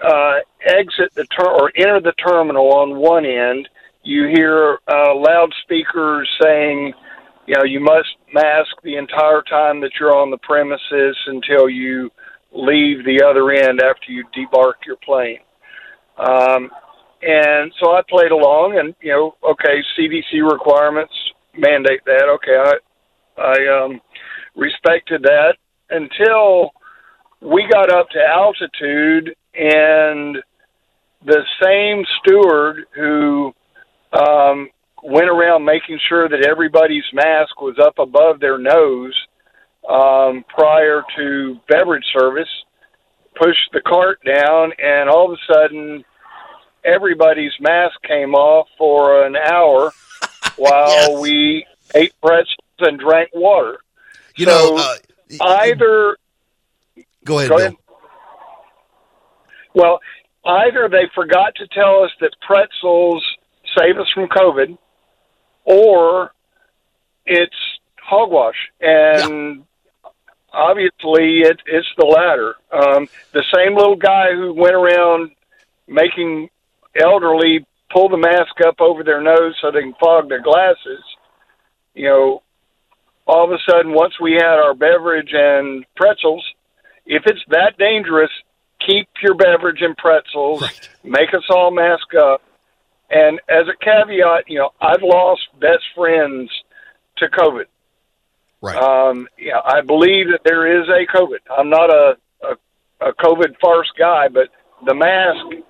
uh, 0.04 0.39
exit 0.65 1.13
the 1.15 1.26
ter- 1.26 1.52
or 1.52 1.71
enter 1.76 1.99
the 1.99 2.13
terminal 2.13 2.73
on 2.73 2.97
one 2.97 3.26
end, 3.26 3.67
you 4.04 4.28
hear 4.34 4.80
uh, 4.88 5.13
loudspeakers 5.15 6.30
saying 6.41 6.93
you 7.45 7.56
know, 7.56 7.63
you 7.63 7.80
must 7.80 8.08
mask 8.34 8.71
the 8.84 8.95
entire 8.95 9.41
time 9.41 9.82
that 9.82 9.91
you're 9.99 10.15
on 10.15 10.32
the 10.32 10.38
premises 10.38 11.17
until 11.28 11.69
you 11.69 12.10
leave 12.54 13.04
the 13.04 13.21
other 13.23 13.52
end 13.52 13.82
after 13.82 14.12
you 14.12 14.23
debark 14.34 14.86
your 14.86 14.95
plane. 14.97 15.39
Um, 16.17 16.69
and 17.26 17.72
so 17.82 17.92
I 17.92 18.02
played 18.10 18.32
along, 18.32 18.78
and 18.80 18.96
you 19.02 19.12
know, 19.12 19.36
okay, 19.52 19.82
CDC 19.98 20.50
requirements 20.50 21.14
mandate 21.58 22.02
that. 22.06 22.26
Okay, 22.36 22.58
I 22.58 23.42
I 23.42 23.84
um, 23.84 24.02
respected 24.56 25.24
that 25.24 25.56
until 25.90 26.72
we 27.42 27.68
got 27.72 27.92
up 27.92 28.10
to 28.10 28.20
altitude, 28.20 29.36
and 29.54 30.38
the 31.26 31.44
same 31.62 32.04
steward 32.20 32.86
who 32.96 33.54
um, 34.14 34.70
went 35.04 35.30
around 35.30 35.66
making 35.66 36.00
sure 36.08 36.30
that 36.30 36.46
everybody's 36.46 37.04
mask 37.14 37.62
was 37.62 37.78
up 37.82 38.00
above 38.00 38.40
their 38.40 38.58
nose 38.58 39.16
um, 39.90 40.46
prior 40.48 41.04
to 41.18 41.58
beverage 41.70 42.06
service, 42.18 42.50
pushed 43.36 43.70
the 43.74 43.82
cart 43.82 44.20
down, 44.26 44.72
and 44.78 45.10
all 45.10 45.32
of 45.32 45.38
a 45.38 45.54
sudden, 45.54 46.04
everybody's 46.86 47.54
mask 47.60 48.02
came 48.04 48.34
off 48.34 48.67
for 48.78 49.26
an 49.26 49.36
hour 49.36 49.91
while 50.58 50.89
yes. 50.89 51.19
we 51.22 51.65
ate 51.96 52.13
pretzels 52.22 52.58
and 52.80 53.00
drank 53.00 53.30
water. 53.34 53.78
You 54.36 54.46
so 54.46 54.52
know, 54.52 54.78
uh, 54.78 55.46
either. 55.60 56.17
Go 57.24 57.39
ahead. 57.39 57.50
Go 57.50 57.58
ahead. 57.58 57.76
Well, 59.74 60.00
either 60.46 60.88
they 60.89 61.10
forgot 61.15 61.56
to 61.56 61.67
tell 61.67 62.04
us 62.04 62.12
that 62.19 62.32
pretzels 62.41 63.24
save 63.78 63.98
us 63.98 64.08
from 64.13 64.28
COVID, 64.28 64.78
or 65.65 66.34
it's 67.26 67.56
hogwash. 68.00 68.56
And 68.82 69.63
yeah. 70.04 70.10
obviously, 70.54 71.41
it, 71.41 71.62
it's 71.65 71.88
the 71.98 72.06
latter. 72.06 72.56
Um, 72.72 73.08
the 73.32 73.43
same 73.54 73.76
little 73.76 73.96
guy 73.96 74.34
who 74.34 74.54
went 74.54 74.76
around 74.76 75.32
making 75.88 76.50
elderly 76.99 77.65
pull 77.91 78.10
the 78.10 78.17
mask 78.17 78.56
up 78.65 78.82
over 78.82 79.03
their 79.03 79.21
nose 79.21 79.56
so 79.62 79.71
they 79.71 79.82
can 79.82 79.93
fog 79.99 80.29
their 80.29 80.41
glasses, 80.41 81.03
you 81.93 82.08
know, 82.08 82.41
all 83.25 83.45
of 83.45 83.51
a 83.51 83.58
sudden, 83.69 83.93
once 83.93 84.13
we 84.21 84.34
had 84.34 84.60
our 84.60 84.73
beverage 84.73 85.32
and 85.32 85.86
pretzels, 85.95 86.43
if 87.06 87.23
it's 87.25 87.39
that 87.49 87.77
dangerous, 87.77 88.29
keep 88.86 89.08
your 89.21 89.36
beverage 89.36 89.82
and 89.82 89.95
pretzels, 89.95 90.62
right. 90.62 90.89
make 91.03 91.34
us 91.34 91.43
all 91.49 91.71
mask 91.71 92.13
up, 92.19 92.41
and 93.10 93.39
as 93.49 93.65
a 93.67 93.84
caveat, 93.84 94.45
you 94.47 94.60
know, 94.60 94.71
I've 94.82 95.01
lost 95.01 95.41
best 95.60 95.84
friends 95.95 96.49
to 97.17 97.27
COVID. 97.27 97.65
Right. 98.62 98.77
Um, 98.77 99.27
yeah, 99.38 99.60
I 99.63 99.82
believe 99.82 100.27
that 100.27 100.41
there 100.43 100.82
is 100.82 100.88
a 100.89 101.06
COVID. 101.15 101.39
I'm 101.58 101.69
not 101.69 101.89
a, 101.89 102.17
a, 102.43 103.08
a 103.10 103.13
COVID 103.13 103.56
farce 103.62 103.91
guy, 103.97 104.27
but 104.29 104.49
the 104.86 104.95
mask 104.95 105.62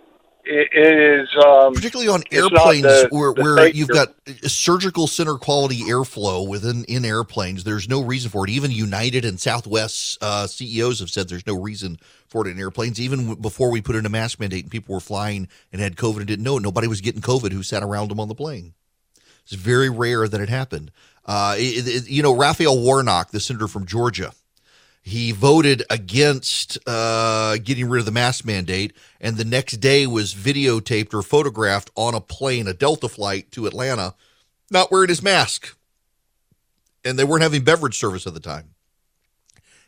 is 0.46 1.30
um, 1.46 1.74
particularly 1.74 2.10
on 2.10 2.24
airplanes 2.32 2.84
the, 2.84 3.08
where, 3.12 3.34
the 3.34 3.42
where 3.42 3.68
you've 3.68 3.90
got 3.90 4.14
surgical 4.44 5.08
center 5.08 5.36
quality 5.36 5.82
airflow 5.82 6.48
within 6.48 6.84
in 6.86 7.06
airplanes. 7.06 7.64
There's 7.64 7.88
no 7.88 8.02
reason 8.02 8.30
for 8.30 8.44
it. 8.46 8.50
Even 8.50 8.72
United 8.72 9.26
and 9.26 9.40
Southwest 9.40 10.18
uh, 10.22 10.48
CEOs 10.48 11.00
have 11.00 11.10
said 11.10 11.30
there's 11.30 11.48
no 11.48 11.60
reason 11.60 11.98
for 12.28 12.46
it 12.46 12.52
in 12.52 12.60
airplanes. 12.60 13.00
Even 13.00 13.36
before 13.36 13.72
we 13.72 13.82
put 13.82 13.96
in 13.96 14.06
a 14.06 14.10
mask 14.10 14.40
mandate 14.40 14.64
and 14.64 14.72
people 14.72 14.94
were 14.94 15.02
flying 15.02 15.48
and 15.72 15.82
had 15.82 15.96
COVID 15.96 16.18
and 16.18 16.28
didn't 16.28 16.44
know, 16.44 16.58
nobody 16.58 16.88
was 16.88 17.02
getting 17.02 17.22
COVID 17.22 17.52
who 17.52 17.64
sat 17.64 17.84
around 17.84 18.10
them 18.10 18.20
on 18.20 18.28
the 18.28 18.36
plane. 18.36 18.74
It's 19.44 19.54
very 19.54 19.90
rare 19.90 20.28
that 20.28 20.42
it 20.42 20.50
happened. 20.50 20.92
Uh, 21.26 21.56
it, 21.58 21.88
it, 21.88 22.10
you 22.10 22.24
know, 22.24 22.36
Raphael 22.36 22.80
Warnock, 22.80 23.32
the 23.32 23.40
senator 23.40 23.68
from 23.68 23.86
Georgia, 23.86 24.34
he 25.04 25.34
voted 25.34 25.84
against 25.90 26.78
uh, 26.88 27.58
getting 27.62 27.90
rid 27.90 28.00
of 28.00 28.06
the 28.06 28.12
mask 28.12 28.46
mandate, 28.46 28.94
and 29.20 29.36
the 29.36 29.44
next 29.44 29.78
day 29.78 30.08
was 30.08 30.34
videotaped 30.34 31.14
or 31.14 31.22
photographed 31.22 31.92
on 31.96 32.16
a 32.16 32.22
plane, 32.22 32.68
a 32.70 32.74
Delta 32.74 33.10
flight 33.10 33.52
to 33.52 33.68
Atlanta, 33.68 34.16
not 34.72 34.92
wearing 34.92 35.10
his 35.10 35.22
mask. 35.22 35.76
And 37.04 37.20
they 37.20 37.26
weren't 37.26 37.44
having 37.44 37.66
beverage 37.66 38.00
service 38.00 38.26
at 38.26 38.34
the 38.34 38.40
time. 38.40 38.76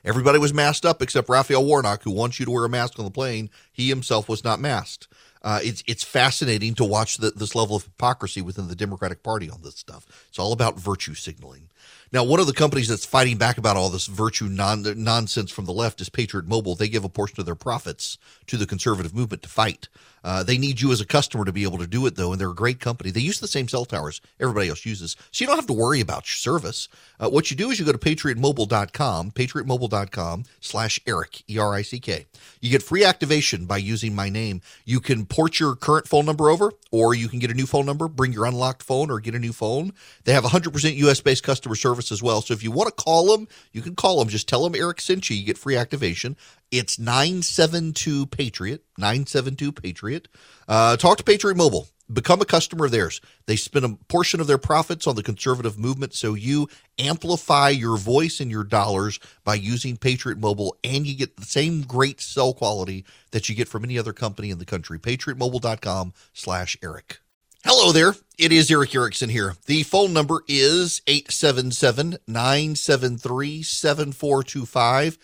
Everybody 0.03 0.37
was 0.37 0.53
masked 0.53 0.85
up 0.85 1.01
except 1.01 1.29
Raphael 1.29 1.65
Warnock, 1.65 2.03
who 2.03 2.11
wants 2.11 2.37
you 2.37 2.45
to 2.45 2.51
wear 2.51 2.65
a 2.65 2.69
mask 2.69 2.99
on 2.99 3.05
the 3.05 3.11
plane. 3.11 3.49
He 3.71 3.87
himself 3.87 4.27
was 4.27 4.43
not 4.43 4.59
masked. 4.59 5.07
Uh, 5.41 5.59
it's 5.63 5.83
it's 5.87 6.03
fascinating 6.03 6.75
to 6.75 6.83
watch 6.83 7.17
the, 7.17 7.31
this 7.31 7.55
level 7.55 7.77
of 7.77 7.83
hypocrisy 7.83 8.41
within 8.41 8.67
the 8.67 8.75
Democratic 8.75 9.23
Party 9.23 9.49
on 9.49 9.61
this 9.61 9.75
stuff. 9.75 10.05
It's 10.27 10.39
all 10.39 10.51
about 10.51 10.79
virtue 10.79 11.13
signaling. 11.13 11.69
Now, 12.11 12.23
one 12.23 12.39
of 12.39 12.47
the 12.47 12.53
companies 12.53 12.87
that's 12.87 13.05
fighting 13.05 13.37
back 13.37 13.57
about 13.57 13.77
all 13.77 13.89
this 13.89 14.05
virtue 14.05 14.45
non- 14.45 15.03
nonsense 15.03 15.51
from 15.51 15.65
the 15.65 15.73
left 15.73 15.99
is 16.01 16.09
Patriot 16.09 16.47
Mobile. 16.47 16.75
They 16.75 16.87
give 16.87 17.03
a 17.03 17.09
portion 17.09 17.39
of 17.39 17.45
their 17.45 17.55
profits 17.55 18.17
to 18.47 18.57
the 18.57 18.67
conservative 18.67 19.13
movement 19.13 19.43
to 19.43 19.49
fight. 19.49 19.89
Uh, 20.25 20.41
they 20.41 20.57
need 20.57 20.81
you 20.81 20.91
as 20.91 20.99
a 20.99 21.05
customer 21.05 21.45
to 21.45 21.53
be 21.53 21.61
able 21.61 21.77
to 21.77 21.85
do 21.85 22.03
it, 22.07 22.15
though, 22.15 22.31
and 22.31 22.41
they're 22.41 22.49
a 22.49 22.55
great 22.55 22.79
company. 22.79 23.11
They 23.11 23.19
use 23.21 23.39
the 23.39 23.47
same 23.47 23.67
cell 23.67 23.85
towers 23.85 24.21
everybody 24.39 24.69
else 24.69 24.83
uses, 24.83 25.15
so 25.31 25.43
you 25.43 25.47
don't 25.47 25.55
have 25.55 25.67
to 25.67 25.73
worry 25.73 26.01
about 26.01 26.23
your 26.23 26.37
service. 26.37 26.89
Uh, 27.19 27.29
what 27.29 27.51
you 27.51 27.55
do 27.55 27.69
is 27.69 27.79
you 27.79 27.85
go 27.85 27.91
to 27.91 27.97
patriotmobile.com, 27.99 29.31
patriotmobile.com 29.31 30.43
slash 30.59 30.99
Erick, 31.05 31.43
E-R-I-C-K. 31.47 32.25
You 32.59 32.71
get 32.71 32.81
free 32.81 33.03
activation 33.03 33.67
by 33.67 33.77
using 33.77 34.15
my 34.15 34.29
name. 34.29 34.61
You 34.83 34.99
can 34.99 35.27
port 35.27 35.59
your 35.59 35.75
current 35.75 36.07
phone 36.07 36.25
number 36.25 36.49
over, 36.49 36.71
or 36.89 37.13
you 37.13 37.27
can 37.27 37.37
get 37.37 37.51
a 37.51 37.53
new 37.53 37.67
phone 37.67 37.85
number, 37.85 38.07
bring 38.07 38.33
your 38.33 38.45
unlocked 38.45 38.81
phone, 38.81 39.11
or 39.11 39.19
get 39.19 39.35
a 39.35 39.39
new 39.39 39.53
phone. 39.53 39.93
They 40.23 40.33
have 40.33 40.43
100% 40.43 40.95
U.S.-based 40.95 41.43
customer 41.43 41.75
service 41.75 42.11
as 42.11 42.23
well. 42.23 42.41
So 42.41 42.55
if 42.55 42.63
you 42.63 42.71
want 42.71 42.87
to 42.87 43.03
call 43.03 43.27
them, 43.27 43.47
you 43.73 43.83
can 43.83 43.95
call 43.95 44.17
them. 44.17 44.29
Just 44.29 44.49
tell 44.49 44.63
them 44.63 44.73
Erick 44.73 45.01
sent 45.01 45.29
you. 45.29 45.35
You 45.35 45.45
get 45.45 45.59
free 45.59 45.75
activation. 45.75 46.35
It's 46.71 46.99
972 46.99 48.25
Patriot, 48.27 48.83
972 48.97 49.71
Patriot. 49.71 50.27
Uh, 50.67 50.97
talk 50.97 51.17
to 51.17 51.23
Patriot 51.23 51.55
Mobile. 51.55 51.87
Become 52.11 52.41
a 52.41 52.45
customer 52.45 52.85
of 52.85 52.91
theirs. 52.91 53.19
They 53.47 53.55
spend 53.55 53.83
a 53.83 53.97
portion 54.07 54.39
of 54.39 54.45
their 54.45 54.59
profits 54.59 55.07
on 55.07 55.15
the 55.15 55.23
conservative 55.23 55.79
movement, 55.79 56.13
so 56.13 56.35
you 56.35 56.69
amplify 56.99 57.69
your 57.69 57.97
voice 57.97 58.39
and 58.39 58.51
your 58.51 58.63
dollars 58.63 59.19
by 59.43 59.55
using 59.55 59.97
Patriot 59.97 60.37
Mobile, 60.37 60.77
and 60.83 61.07
you 61.07 61.15
get 61.15 61.37
the 61.37 61.45
same 61.45 61.81
great 61.81 62.21
cell 62.21 62.53
quality 62.53 63.05
that 63.31 63.49
you 63.49 63.55
get 63.55 63.67
from 63.67 63.83
any 63.83 63.97
other 63.97 64.13
company 64.13 64.51
in 64.51 64.59
the 64.59 64.65
country. 64.65 64.99
PatriotMobile.com 64.99 66.13
slash 66.31 66.77
Erick. 66.83 67.19
Hello 67.63 67.91
there. 67.91 68.13
It 68.37 68.51
is 68.51 68.69
Erick 68.69 68.93
Erickson 68.93 69.29
here. 69.29 69.55
The 69.65 69.81
phone 69.81 70.13
number 70.13 70.43
is 70.47 71.01
877 71.07 72.19
973 72.27 73.63
7425. 73.63 75.17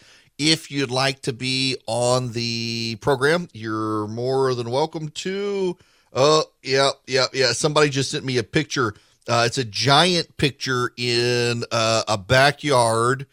If 0.43 0.71
you'd 0.71 0.89
like 0.89 1.21
to 1.21 1.33
be 1.33 1.77
on 1.85 2.31
the 2.31 2.97
program, 2.99 3.47
you're 3.53 4.07
more 4.07 4.55
than 4.55 4.71
welcome 4.71 5.09
to. 5.09 5.77
Oh, 6.13 6.45
yeah, 6.63 6.89
yeah, 7.05 7.27
yeah. 7.31 7.51
Somebody 7.51 7.91
just 7.91 8.09
sent 8.09 8.25
me 8.25 8.39
a 8.39 8.43
picture. 8.43 8.95
Uh, 9.27 9.43
it's 9.45 9.59
a 9.59 9.63
giant 9.63 10.37
picture 10.37 10.93
in 10.97 11.63
uh, 11.71 12.01
a 12.07 12.17
backyard 12.17 13.27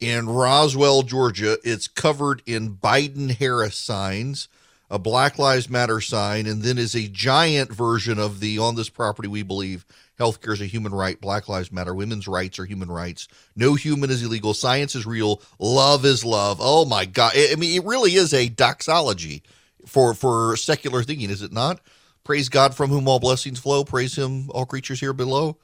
in 0.00 0.26
Roswell, 0.26 1.02
Georgia. 1.02 1.58
It's 1.64 1.86
covered 1.86 2.42
in 2.46 2.76
Biden 2.76 3.36
Harris 3.36 3.76
signs 3.76 4.48
a 4.90 4.98
Black 4.98 5.38
Lives 5.38 5.68
Matter 5.68 6.00
sign, 6.00 6.46
and 6.46 6.62
then 6.62 6.78
is 6.78 6.94
a 6.94 7.08
giant 7.08 7.72
version 7.72 8.18
of 8.18 8.40
the 8.40 8.58
on 8.58 8.74
this 8.74 8.88
property 8.88 9.28
we 9.28 9.42
believe 9.42 9.86
healthcare 10.18 10.52
is 10.52 10.60
a 10.60 10.66
human 10.66 10.92
right, 10.92 11.20
Black 11.20 11.48
Lives 11.48 11.72
Matter, 11.72 11.94
women's 11.94 12.28
rights 12.28 12.58
are 12.58 12.64
human 12.64 12.90
rights, 12.90 13.28
no 13.56 13.74
human 13.74 14.10
is 14.10 14.22
illegal, 14.22 14.54
science 14.54 14.94
is 14.94 15.06
real, 15.06 15.42
love 15.58 16.04
is 16.04 16.24
love. 16.24 16.58
Oh 16.60 16.84
my 16.84 17.04
God! 17.04 17.32
I 17.34 17.54
mean, 17.56 17.76
it 17.76 17.86
really 17.86 18.14
is 18.14 18.34
a 18.34 18.48
doxology 18.48 19.42
for 19.86 20.14
for 20.14 20.56
secular 20.56 21.02
thinking, 21.02 21.30
is 21.30 21.42
it 21.42 21.52
not? 21.52 21.80
Praise 22.22 22.48
God 22.48 22.74
from 22.74 22.90
whom 22.90 23.06
all 23.06 23.20
blessings 23.20 23.58
flow. 23.58 23.84
Praise 23.84 24.16
Him, 24.16 24.50
all 24.50 24.64
creatures 24.66 25.00
here 25.00 25.12
below. 25.12 25.58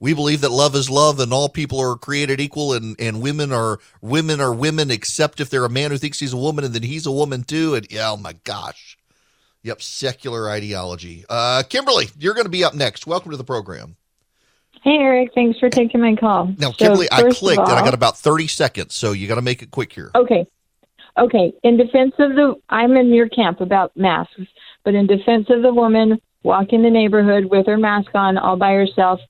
We 0.00 0.14
believe 0.14 0.42
that 0.42 0.52
love 0.52 0.76
is 0.76 0.88
love 0.88 1.18
and 1.18 1.32
all 1.32 1.48
people 1.48 1.80
are 1.80 1.96
created 1.96 2.40
equal 2.40 2.72
and, 2.72 2.94
and 3.00 3.20
women 3.20 3.52
are 3.52 3.78
women 4.00 4.40
are 4.40 4.54
women 4.54 4.90
except 4.90 5.40
if 5.40 5.50
they're 5.50 5.64
a 5.64 5.70
man 5.70 5.90
who 5.90 5.98
thinks 5.98 6.20
he's 6.20 6.32
a 6.32 6.36
woman 6.36 6.64
and 6.64 6.72
then 6.72 6.84
he's 6.84 7.06
a 7.06 7.12
woman 7.12 7.42
too. 7.42 7.74
And 7.74 7.90
yeah, 7.90 8.10
oh 8.10 8.16
my 8.16 8.34
gosh. 8.44 8.96
Yep, 9.62 9.82
secular 9.82 10.48
ideology. 10.48 11.24
Uh, 11.28 11.64
Kimberly, 11.68 12.08
you're 12.16 12.34
going 12.34 12.46
to 12.46 12.50
be 12.50 12.62
up 12.62 12.74
next. 12.74 13.06
Welcome 13.08 13.32
to 13.32 13.36
the 13.36 13.44
program. 13.44 13.96
Hey, 14.82 14.98
Erick. 14.98 15.30
Thanks 15.34 15.58
for 15.58 15.68
taking 15.68 16.00
my 16.00 16.14
call. 16.14 16.54
Now, 16.58 16.70
Kimberly, 16.70 17.08
so, 17.10 17.16
I 17.16 17.32
clicked 17.32 17.58
all, 17.58 17.68
and 17.68 17.76
I 17.76 17.84
got 17.84 17.94
about 17.94 18.16
30 18.16 18.46
seconds, 18.46 18.94
so 18.94 19.10
you 19.10 19.26
got 19.26 19.34
to 19.34 19.42
make 19.42 19.62
it 19.62 19.72
quick 19.72 19.92
here. 19.92 20.12
Okay. 20.14 20.46
Okay. 21.18 21.52
In 21.64 21.76
defense 21.76 22.14
of 22.20 22.36
the, 22.36 22.54
I'm 22.68 22.96
in 22.96 23.12
your 23.12 23.28
camp 23.28 23.60
about 23.60 23.96
masks, 23.96 24.40
but 24.84 24.94
in 24.94 25.08
defense 25.08 25.46
of 25.50 25.62
the 25.62 25.74
woman 25.74 26.20
walking 26.44 26.82
the 26.82 26.90
neighborhood 26.90 27.46
with 27.46 27.66
her 27.66 27.76
mask 27.76 28.14
on 28.14 28.38
all 28.38 28.56
by 28.56 28.72
herself, 28.72 29.20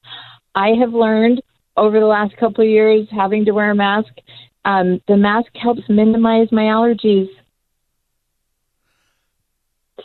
I 0.55 0.70
have 0.80 0.92
learned 0.92 1.42
over 1.76 2.01
the 2.01 2.07
last 2.07 2.36
couple 2.36 2.64
of 2.64 2.70
years 2.70 3.07
having 3.11 3.44
to 3.44 3.53
wear 3.53 3.70
a 3.70 3.74
mask. 3.74 4.12
Um, 4.64 5.01
the 5.09 5.16
mask 5.16 5.51
helps 5.55 5.82
minimize 5.88 6.51
my 6.53 6.64
allergies. 6.64 7.28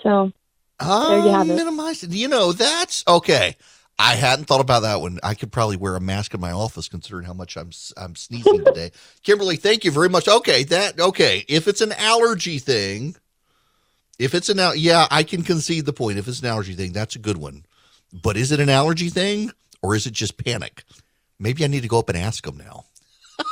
So 0.01 0.31
um, 0.79 1.11
there 1.11 1.19
you 1.19 1.31
have 1.31 1.49
it. 1.49 1.55
Minimize 1.55 2.03
You 2.03 2.27
know, 2.27 2.51
that's 2.51 3.03
okay. 3.07 3.55
I 3.99 4.15
hadn't 4.15 4.45
thought 4.45 4.61
about 4.61 4.81
that 4.81 5.01
one. 5.01 5.19
I 5.21 5.35
could 5.35 5.51
probably 5.51 5.77
wear 5.77 5.95
a 5.95 6.01
mask 6.01 6.33
in 6.33 6.41
my 6.41 6.51
office, 6.51 6.89
considering 6.89 7.25
how 7.25 7.33
much 7.33 7.57
I'm 7.57 7.71
I'm 7.95 8.15
sneezing 8.15 8.65
today. 8.65 8.91
Kimberly, 9.23 9.55
thank 9.55 9.85
you 9.85 9.91
very 9.91 10.09
much. 10.09 10.27
Okay, 10.27 10.63
that 10.65 10.99
okay. 10.99 11.45
If 11.47 11.67
it's 11.67 11.81
an 11.81 11.91
allergy 11.93 12.59
thing, 12.59 13.15
if 14.17 14.33
it's 14.33 14.49
an 14.49 14.59
yeah, 14.75 15.07
I 15.11 15.23
can 15.23 15.43
concede 15.43 15.85
the 15.85 15.93
point. 15.93 16.17
If 16.17 16.27
it's 16.27 16.41
an 16.41 16.47
allergy 16.47 16.73
thing, 16.73 16.91
that's 16.91 17.15
a 17.15 17.19
good 17.19 17.37
one. 17.37 17.65
But 18.11 18.37
is 18.37 18.51
it 18.51 18.59
an 18.59 18.69
allergy 18.69 19.09
thing? 19.09 19.51
Or 19.83 19.95
is 19.95 20.07
it 20.07 20.13
just 20.13 20.43
panic? 20.43 20.85
Maybe 21.37 21.63
I 21.63 21.67
need 21.67 21.81
to 21.81 21.89
go 21.89 21.99
up 21.99 22.09
and 22.09 22.17
ask 22.17 22.45
them 22.45 22.57
now. 22.57 22.85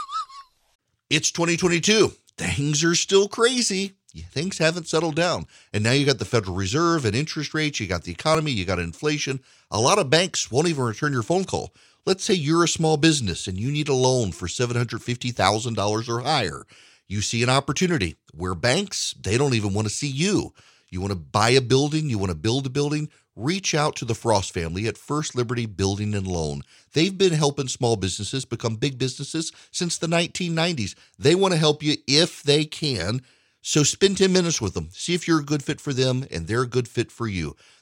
it's 1.10 1.32
2022. 1.32 2.14
Things 2.38 2.84
are 2.84 2.96
still 2.96 3.28
crazy. 3.28 3.94
Things 4.32 4.58
haven't 4.58 4.88
settled 4.88 5.16
down. 5.16 5.46
And 5.74 5.84
now 5.84 5.92
you 5.92 6.06
got 6.06 6.20
the 6.20 6.26
Federal 6.26 6.56
Reserve 6.56 7.06
and 7.06 7.16
interest 7.16 7.54
rates, 7.54 7.80
you 7.80 7.88
got 7.88 8.04
the 8.04 8.12
economy, 8.12 8.52
you 8.52 8.66
got 8.66 8.80
inflation. 8.80 9.42
A 9.70 9.80
lot 9.80 10.00
of 10.00 10.10
banks 10.10 10.52
won't 10.52 10.68
even 10.68 10.84
return 10.84 11.14
your 11.14 11.24
phone 11.24 11.46
call. 11.46 11.74
Let's 12.06 12.24
say 12.24 12.34
you're 12.34 12.64
a 12.64 12.68
small 12.68 12.98
business 12.98 13.48
and 13.48 13.60
you 13.60 13.72
need 13.72 13.88
a 13.88 13.94
loan 13.94 14.32
for 14.32 14.48
$750,000 14.48 16.10
or 16.10 16.20
higher. 16.22 16.66
You 17.08 17.22
see 17.22 17.44
an 17.44 17.50
opportunity 17.50 18.16
where 18.34 18.56
banks, 18.56 19.14
they 19.22 19.38
don't 19.38 19.54
even 19.54 19.74
want 19.74 19.88
to 19.88 19.94
see 19.94 20.08
you. 20.08 20.54
You 20.92 21.00
want 21.00 21.12
to 21.12 21.18
buy 21.18 21.52
a 21.52 21.62
building, 21.62 22.10
you 22.10 22.18
want 22.18 22.32
to 22.32 22.38
build 22.38 22.66
a 22.66 22.70
building, 22.70 23.10
reach 23.38 23.74
out 23.74 23.96
to 23.96 24.06
the 24.06 24.14
Frost 24.14 24.54
family 24.54 24.88
at 24.88 24.98
First 24.98 25.36
Liberty 25.36 25.66
Building 25.66 26.14
and 26.14 26.28
Loan. 26.28 26.64
They've 26.92 27.18
been 27.18 27.32
helping 27.32 27.70
small 27.70 27.96
businesses 27.96 28.44
become 28.44 28.76
big 28.76 29.00
businesses 29.00 29.54
since 29.72 29.98
the 29.98 30.08
1990s. 30.08 30.96
They 31.18 31.34
want 31.34 31.54
to 31.54 31.60
help 31.60 31.82
you 31.82 31.96
if 32.08 32.44
they 32.44 32.66
can. 32.66 33.22
So 33.62 33.84
spend 33.84 34.18
10 34.18 34.34
minutes 34.34 34.60
with 34.60 34.74
them. 34.74 34.90
See 34.92 35.14
if 35.14 35.30
you're 35.30 35.40
a 35.40 35.46
good 35.46 35.64
fit 35.64 35.80
for 35.80 35.94
them 35.94 36.26
and 36.30 36.46
they're 36.46 36.64
a 36.64 36.68
good 36.68 36.90
fit 36.90 37.10
for 37.10 37.28
you. 37.28 37.56